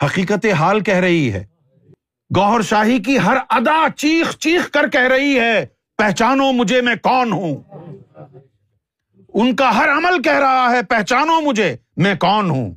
حقیقت 0.00 0.46
حال 0.46 0.80
کہہ 0.80 0.94
رہی 0.94 1.32
ہے۔ 1.32 1.44
گوہر 2.36 2.62
شاہی 2.62 2.98
کی 2.98 3.18
ہر 3.18 3.36
ادا 3.48 3.86
چیخ 3.96 4.36
چیخ 4.36 4.70
کر 4.70 4.88
کہہ 4.90 5.08
رہی 5.08 5.40
ہے، 5.40 5.66
پہچانو 5.98 6.52
مجھے 6.52 6.80
میں 6.80 6.94
کون 6.94 7.32
ہوں؟ 7.32 7.62
ان 9.34 9.56
کا 9.56 9.76
ہر 9.76 9.88
عمل 9.88 10.22
کہہ 10.22 10.38
رہا 10.38 10.70
ہے، 10.70 10.82
پہچانو 10.82 11.40
مجھے 11.40 11.76
میں 11.96 12.14
کون 12.14 12.50
ہوں؟ 12.50 12.74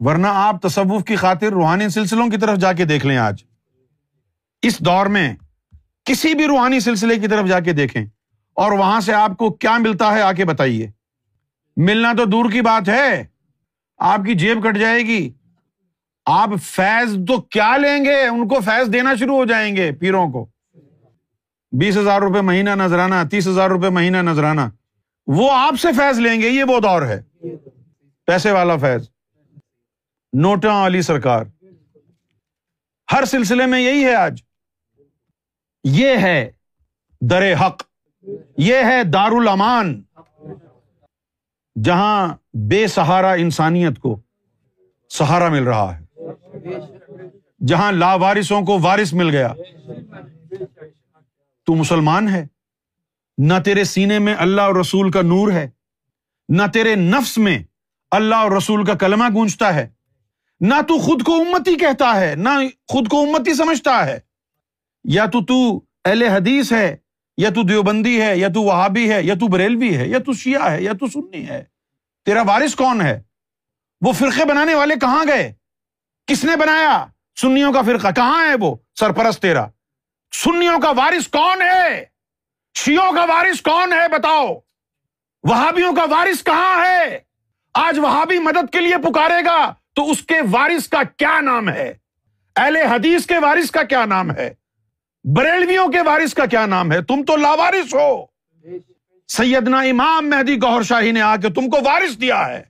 ورنہ 0.00 0.26
آپ 0.26 0.62
تصوف 0.62 1.04
کی 1.04 1.16
خاطر 1.16 1.46
روحانی 1.46 1.88
سلسلوں 1.88 2.28
کی 2.28 2.36
طرف 2.36 2.58
جا 2.58 2.72
کے 2.72 2.84
دیکھ 2.84 3.06
لیں 3.06 3.16
آج۔ 3.16 3.44
اس 4.62 4.78
دور 4.78 5.06
میں 5.06 5.36
کسی 6.04 6.34
بھی 6.34 6.46
روحانی 6.46 6.80
سلسلے 6.80 7.18
کی 7.18 7.26
طرف 7.26 7.46
جا 7.46 7.60
کے 7.60 7.72
دیکھیں 7.72 8.04
اور 8.54 8.72
وہاں 8.72 9.00
سے 9.00 9.14
آپ 9.14 9.36
کو 9.38 9.50
کیا 9.50 9.78
ملتا 9.78 10.14
ہے 10.14 10.20
آ 10.20 10.32
کے 10.32 10.44
بتائیے۔ 10.44 10.90
ملنا 11.76 12.12
تو 12.12 12.24
دور 12.24 12.50
کی 12.50 12.60
بات 12.60 12.88
ہے، 12.88 13.24
آپ 13.98 14.18
کی 14.26 14.34
جیب 14.34 14.64
کٹ 14.64 14.76
جائے 14.76 15.02
گی۔ 15.02 15.32
آپ 16.26 16.48
فیض 16.62 17.14
تو 17.28 17.40
کیا 17.40 17.76
لیں 17.76 18.04
گے؟ 18.04 18.22
ان 18.22 18.48
کو 18.48 18.60
فیض 18.60 18.92
دینا 18.92 19.14
شروع 19.14 19.36
ہو 19.36 19.44
جائیں 19.44 19.76
گے 19.76 19.92
پیروں 19.92 20.28
کو۔ 20.28 20.46
بیس 21.78 21.96
ہزار 21.96 22.20
روپے 22.20 22.40
مہینہ 22.40 22.70
نذرانہ، 22.70 23.14
تیس 23.30 23.48
ہزار 23.48 23.70
روپے 23.70 23.88
مہینہ 23.88 24.16
نذرانہ۔ 24.16 24.60
وہ 25.26 25.50
آپ 25.52 25.80
سے 25.80 25.88
فیض 25.92 26.18
لیں 26.18 26.40
گے، 26.40 26.48
یہ 26.48 26.64
وہ 26.64 26.80
دور 26.80 27.02
ہے۔ 27.02 27.22
پیسے 28.26 28.50
والا 28.50 28.76
فیض۔ 28.76 29.08
نوٹا 30.32 30.80
والی 30.80 31.02
سرکار۔ 31.02 31.44
ہر 33.12 33.24
سلسلے 33.24 33.66
میں 33.66 33.80
یہی 33.80 34.04
ہے 34.04 34.14
آج۔ 34.14 34.42
یہ 35.84 36.16
ہے 36.16 36.50
در 37.20 37.66
حق۔ 37.66 37.82
یہ 38.56 38.76
ہے 38.76 39.04
دار 39.04 39.30
الامان 39.30 40.02
جہاں 41.84 42.36
بے 42.54 42.86
سہارا 42.86 43.32
انسانیت 43.32 43.98
کو 43.98 44.20
سہارا 45.08 45.48
مل 45.48 45.62
رہا 45.62 45.98
ہے۔ 45.98 46.01
جہاں 47.66 47.92
لا 47.92 48.14
وارثوں 48.14 48.62
کو 48.62 48.78
وارث 48.82 49.12
مل 49.12 49.30
گیا۔ 49.30 49.52
تو 51.66 51.74
مسلمان 51.74 52.28
ہے۔ 52.28 52.46
نہ 53.38 53.54
تیرے 53.64 53.84
سینے 53.84 54.18
میں 54.18 54.34
اللہ 54.38 54.60
اور 54.60 54.74
رسول 54.74 55.10
کا 55.10 55.22
نور 55.22 55.52
ہے۔ 55.52 55.70
نہ 56.48 56.62
تیرے 56.74 56.94
نفس 56.94 57.38
میں 57.38 57.58
اللہ 58.10 58.34
اور 58.34 58.50
رسول 58.50 58.84
کا 58.84 58.94
کلمہ 58.94 59.24
گونجتا 59.34 59.74
ہے۔ 59.74 59.88
نہ 60.60 60.74
تو 60.88 60.98
خود 60.98 61.22
کو 61.22 61.34
امتی 61.34 61.74
کہتا 61.74 62.20
ہے، 62.20 62.34
نہ 62.36 62.48
خود 62.88 63.08
کو 63.08 63.22
امتی 63.22 63.54
سمجھتا 63.54 64.06
ہے۔ 64.06 64.18
یا 65.04 65.26
تو 65.26 65.44
تو 65.44 65.80
اہل 66.04 66.22
حدیث 66.22 66.72
ہے، 66.72 66.96
یا 67.36 67.50
تو 67.50 67.62
دیوبندی 67.62 68.20
ہے، 68.20 68.36
یا 68.36 68.48
تو 68.48 68.62
وہابی 68.62 69.12
ہے، 69.12 69.22
یا 69.22 69.34
تو 69.34 69.48
بریلوی 69.48 69.96
ہے، 69.96 70.08
یا 70.08 70.18
تو 70.18 70.32
شیعہ 70.32 70.70
ہے، 70.70 70.82
یا 70.82 70.92
تو 70.92 71.06
سنی 71.06 71.48
ہے۔ 71.48 71.64
تیرا 72.24 72.42
وارث 72.42 72.74
کون 72.74 73.00
ہے؟ 73.00 73.22
وہ 74.00 74.12
فرقے 74.12 74.44
بنانے 74.44 74.74
والے 74.74 74.94
کہاں 75.00 75.24
گئے؟ 75.28 75.52
کس 76.26 76.44
نے 76.44 76.56
بنایا؟ 76.56 77.06
سنیوں 77.40 77.72
کا 77.72 77.82
فرقہ۔ 77.82 78.08
کہاں 78.16 78.48
ہے 78.48 78.54
وہ؟ 78.60 78.76
سرپرست 79.00 79.42
تیرا۔ 79.42 79.66
سنیوں 80.32 80.80
کا 80.80 80.90
وارث 80.90 81.28
کون 81.28 81.62
ہے؟ 81.62 82.04
شیوں 82.78 83.12
کا 83.12 83.24
وارث 83.24 83.62
کون 83.62 83.92
ہے 83.92 84.08
بتاؤ؟ 84.08 84.54
وہابیوں 85.42 85.92
کا 85.92 86.04
وارث 86.10 86.44
کہاں 86.44 86.86
ہے؟ 86.86 87.18
آج 87.74 87.98
وہابی 87.98 88.38
مدد 88.38 88.72
کے 88.72 88.80
لیے 88.80 88.96
پکارے 88.96 89.44
گا 89.44 89.74
تو 89.94 90.10
اس 90.10 90.22
کے 90.22 90.34
وارث 90.50 90.88
کا 90.88 91.02
کیا 91.16 91.40
نام 91.40 91.68
ہے؟ 91.68 91.94
اہل 92.56 92.76
حدیث 92.76 93.26
کے 93.26 93.38
وارث 93.38 93.70
کا 93.70 93.82
کیا 93.82 94.04
نام 94.04 94.30
ہے؟ 94.30 94.54
بریلویوں 95.36 95.88
کے 95.88 96.00
وارث 96.00 96.34
کا 96.34 96.46
کیا 96.46 96.66
نام 96.66 96.92
ہے؟ 96.92 97.02
تم 97.02 97.24
تو 97.24 97.36
لاوارث 97.36 97.94
ہو۔ 97.94 98.26
سیدنا 99.28 99.80
امام 99.80 100.30
مہدی 100.30 100.56
گور 100.56 100.82
شاہی 100.82 101.10
نے 101.10 101.20
آ 101.20 101.36
کے 101.36 101.48
تم 101.48 101.70
کو 101.70 101.78
وارث 101.84 102.20
دیا 102.20 102.48
ہے۔ 102.48 102.62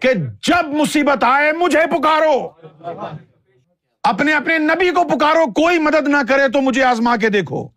کہ 0.00 0.14
جب 0.42 0.68
مصیبت 0.68 1.24
آئے 1.24 1.52
مجھے 1.52 1.86
پکارو۔ 1.86 2.48
اپنے 4.02 4.34
اپنے 4.34 4.58
نبی 4.58 4.90
کو 4.90 5.04
پکارو، 5.04 5.52
کوئی 5.52 5.78
مدد 5.78 6.08
نہ 6.08 6.16
کرے 6.28 6.48
تو 6.48 6.60
مجھے 6.60 6.84
آزما 6.84 7.16
کے 7.16 7.28
دیکھو۔ 7.28 7.68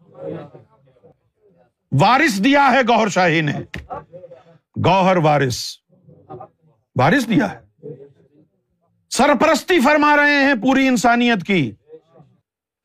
وارث 2.00 2.44
دیا 2.44 2.72
ہے 2.72 2.82
گوہر 2.82 3.08
شاہی 3.08 3.42
نے۔ 3.42 3.54
گوہر 4.86 5.18
وارث۔ 5.18 5.60
وارث 6.96 7.28
دیا 7.28 7.52
ہے۔ 7.52 7.60
سرپرستی 9.10 9.80
فرما 9.80 10.18
رہے 10.18 10.44
ہیں 10.44 10.54
پوری 10.62 10.88
انسانیت 10.88 11.44
کی۔ 11.44 11.72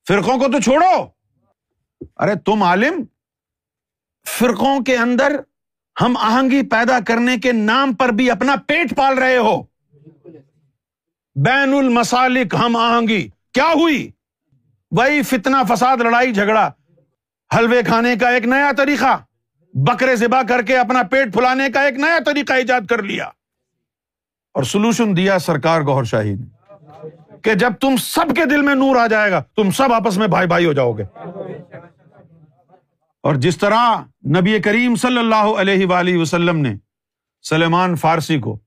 فرقوں 0.09 0.39
کو 0.39 0.53
تو 0.53 0.61
چھوڑو۔ 0.61 1.07
ارے 2.17 2.35
تم 2.35 2.63
عالم، 2.63 3.05
فرقوں 4.27 4.81
کے 4.81 4.97
اندر 4.97 5.37
ہم 6.01 6.17
آہنگی 6.17 6.63
پیدا 6.63 6.99
کرنے 7.07 7.37
کے 7.37 7.53
نام 7.53 7.95
پر 7.95 8.09
بھی 8.09 8.31
اپنا 8.31 8.55
پیٹ 8.67 8.97
پال 8.97 9.19
رہے 9.19 9.37
ہو۔ 9.37 9.63
بین 11.35 11.75
المسالک، 11.75 12.55
ہم 12.55 12.77
آہنگی۔ 12.77 13.29
کیا 13.53 13.73
ہوئی؟ 13.75 14.11
وہی 14.91 15.23
فتنا 15.23 15.63
فساد، 15.63 15.97
لڑائی، 15.97 16.33
جھگڑا۔ 16.33 16.71
حلوے 17.57 17.83
کھانے 17.83 18.17
کا 18.17 18.29
ایک 18.29 18.47
نیا 18.47 18.71
طریقہ۔ 18.77 19.19
بکرے 19.75 20.17
ذبح 20.17 20.43
کر 20.43 20.63
کے 20.63 20.79
اپنا 20.79 21.03
پیٹ 21.03 21.33
پھلانے 21.33 21.71
کا 21.71 21.83
ایک 21.83 21.95
نیا 21.95 22.19
طریقہ 22.27 22.53
ایجاد 22.53 22.81
کر 22.89 23.03
لیا۔ 23.03 23.25
اور 24.55 24.63
سولوشن 24.63 25.17
دیا 25.17 25.39
سرکار 25.39 25.81
گور 25.81 26.05
شاہی 26.05 26.35
نے۔ 26.35 26.55
کہ 27.43 27.55
جب 27.55 27.73
تم 27.81 27.97
سب 27.97 28.37
کے 28.37 28.45
دل 28.45 28.63
میں 28.63 28.75
نور 28.75 28.97
آ 28.97 29.07
جائے 29.07 29.31
گا، 29.31 29.43
تم 29.57 29.71
سب 29.71 29.93
آپس 29.93 30.17
میں 30.17 30.27
بھائی 30.27 30.49
بھائی 30.49 30.67
ہو 30.67 30.73
جاؤ 30.73 30.93
گے۔ 30.93 31.05
اور 33.25 33.35
جس 33.35 33.59
طرح 33.59 34.01
نبی 34.25 34.61
کریم 34.61 34.95
صلی 34.95 35.19
اللہ 35.19 35.35
علیہ 35.35 35.87
وآلہ 35.87 36.17
وسلم 36.17 36.57
نے 36.57 36.75
سلیمان 37.43 37.97
فارسی 37.97 38.39
کو 38.39 38.59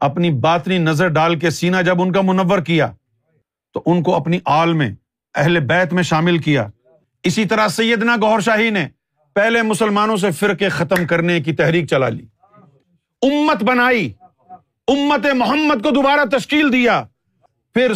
اپنی 0.00 0.30
باطنی 0.30 0.78
نظر 0.78 1.08
ڈال 1.08 1.38
کے 1.38 1.50
سینا 1.50 1.80
جب 1.80 2.02
ان 2.02 2.12
کا 2.12 2.20
منور 2.20 2.58
کیا، 2.58 2.92
تو 3.74 3.82
ان 3.86 4.02
کو 4.02 4.14
اپنی 4.14 4.38
آل 4.44 4.72
میں، 4.72 4.90
اہل 5.34 5.60
بیت 5.60 5.92
میں 5.92 6.02
شامل 6.02 6.38
کیا۔ 6.38 6.68
اسی 7.22 7.44
طرح 7.44 7.68
سیدنا 7.68 8.16
گور 8.16 8.40
شاہی 8.40 8.70
نے 8.70 8.88
پہلے 9.34 9.62
مسلمانوں 9.62 10.16
سے 10.16 10.30
فرقے 10.30 10.68
ختم 10.68 11.06
کرنے 11.06 11.40
کی 11.40 11.52
تحریک 11.52 11.86
چلا 11.86 12.08
لی۔ 12.08 12.26
امت 13.22 13.62
بنائی، 13.62 14.12
امت 14.88 15.26
محمد 15.34 15.82
کو 15.82 15.90
دوبارہ 15.90 16.38
تشکیل 16.38 16.72
دیا۔ 16.72 17.04
پھر 17.74 17.92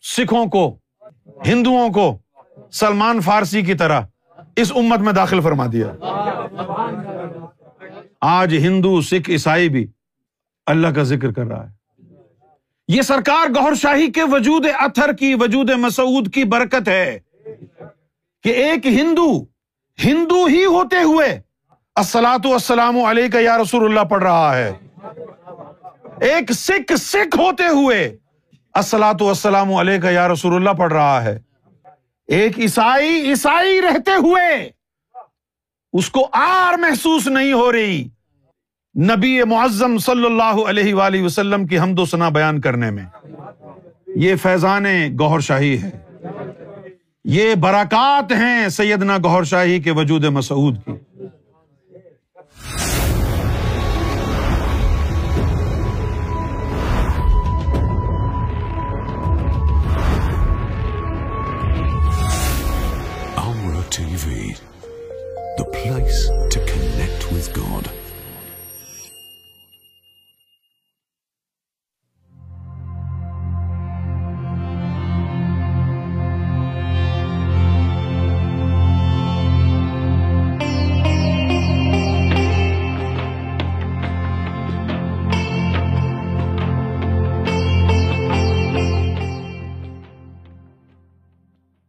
سکھوں 0.00 0.46
کو، 0.46 0.78
ہندوؤں 1.46 1.90
کو 1.90 2.18
سلمان 2.72 3.20
فارسی 3.20 3.62
کی 3.62 3.74
طرح 3.74 4.00
اس 4.60 4.72
امت 4.76 4.98
میں 4.98 5.12
داخل 5.12 5.40
فرما 5.40 5.66
دیا۔ 5.72 5.92
آج 8.20 8.54
ہندو، 8.56 9.00
سکھ، 9.00 9.30
عیسائی 9.30 9.68
بھی 9.68 9.86
اللہ 10.66 10.88
کا 10.88 11.02
ذکر 11.02 11.32
کر 11.32 11.46
رہا 11.46 11.64
ہے۔ 11.66 11.76
یہ 12.88 13.02
سرکار 13.02 13.48
گور 13.48 13.74
شاہی 13.74 14.10
کے 14.12 14.22
وجود 14.22 14.66
اتھر 14.78 15.12
کی، 15.12 15.34
وجود 15.34 15.70
مسعود 15.70 16.32
کی 16.34 16.44
برکت 16.44 16.88
ہے 16.88 17.18
کہ 18.44 18.48
ایک 18.48 18.86
ہندو 18.86 19.30
ہندو 19.98 20.44
ہی 20.44 20.64
ہوتے 20.64 21.02
ہوئے 21.02 21.40
السلاۃ 21.96 22.44
والسلام 22.44 22.98
علیہ 23.04 23.28
کا 23.28 23.40
یا 23.40 23.56
رسول 23.58 23.84
اللہ 23.84 24.04
پڑھ 24.04 24.22
رہا 24.22 24.56
ہے۔ 24.56 24.72
ایک 26.20 26.52
سکھ 26.52 26.92
سکھ 27.00 27.38
ہوتے 27.38 27.66
ہوئے 27.68 28.16
السلاۃ 28.72 29.20
والسلام 29.20 29.74
علیہ 29.74 29.98
کا 29.98 30.10
یا 30.10 30.28
رسول 30.28 30.54
اللہ 30.54 30.70
پڑھ 30.70 30.92
رہا 30.92 31.22
ہے۔ 31.24 31.38
ایک 32.28 32.58
عیسائی 32.58 33.28
عیسائی 33.28 33.80
رہتے 33.82 34.10
ہوئے 34.10 34.70
اس 35.92 36.10
کو 36.10 36.28
آر 36.32 36.78
محسوس 36.78 37.26
نہیں 37.26 37.52
ہو 37.52 37.72
رہی۔ 37.72 38.08
نبی 38.98 39.42
معظم 39.42 39.98
صلی 39.98 40.26
اللہ 40.26 40.68
علیہ 40.68 40.94
وآلہ 40.94 41.22
وسلم 41.22 41.66
کی 41.66 41.78
حمد 41.78 41.98
و 41.98 42.04
ثنا 42.04 42.28
بیان 42.28 42.60
کرنے 42.60 42.90
میں۔ 42.90 43.04
یہ 44.16 44.36
فیضان 44.36 44.86
گوہر 45.20 45.40
شاہی 45.40 45.82
ہے۔ 45.82 45.90
یہ 47.24 47.54
برکات 47.54 48.32
ہیں 48.32 48.68
سیدنا 48.68 49.16
گوہر 49.16 49.44
شاہی 49.44 49.80
کے 49.80 49.90
وجود 49.90 50.24
مسعود 50.24 50.76
کی۔ 50.84 50.97
Place 65.86 66.37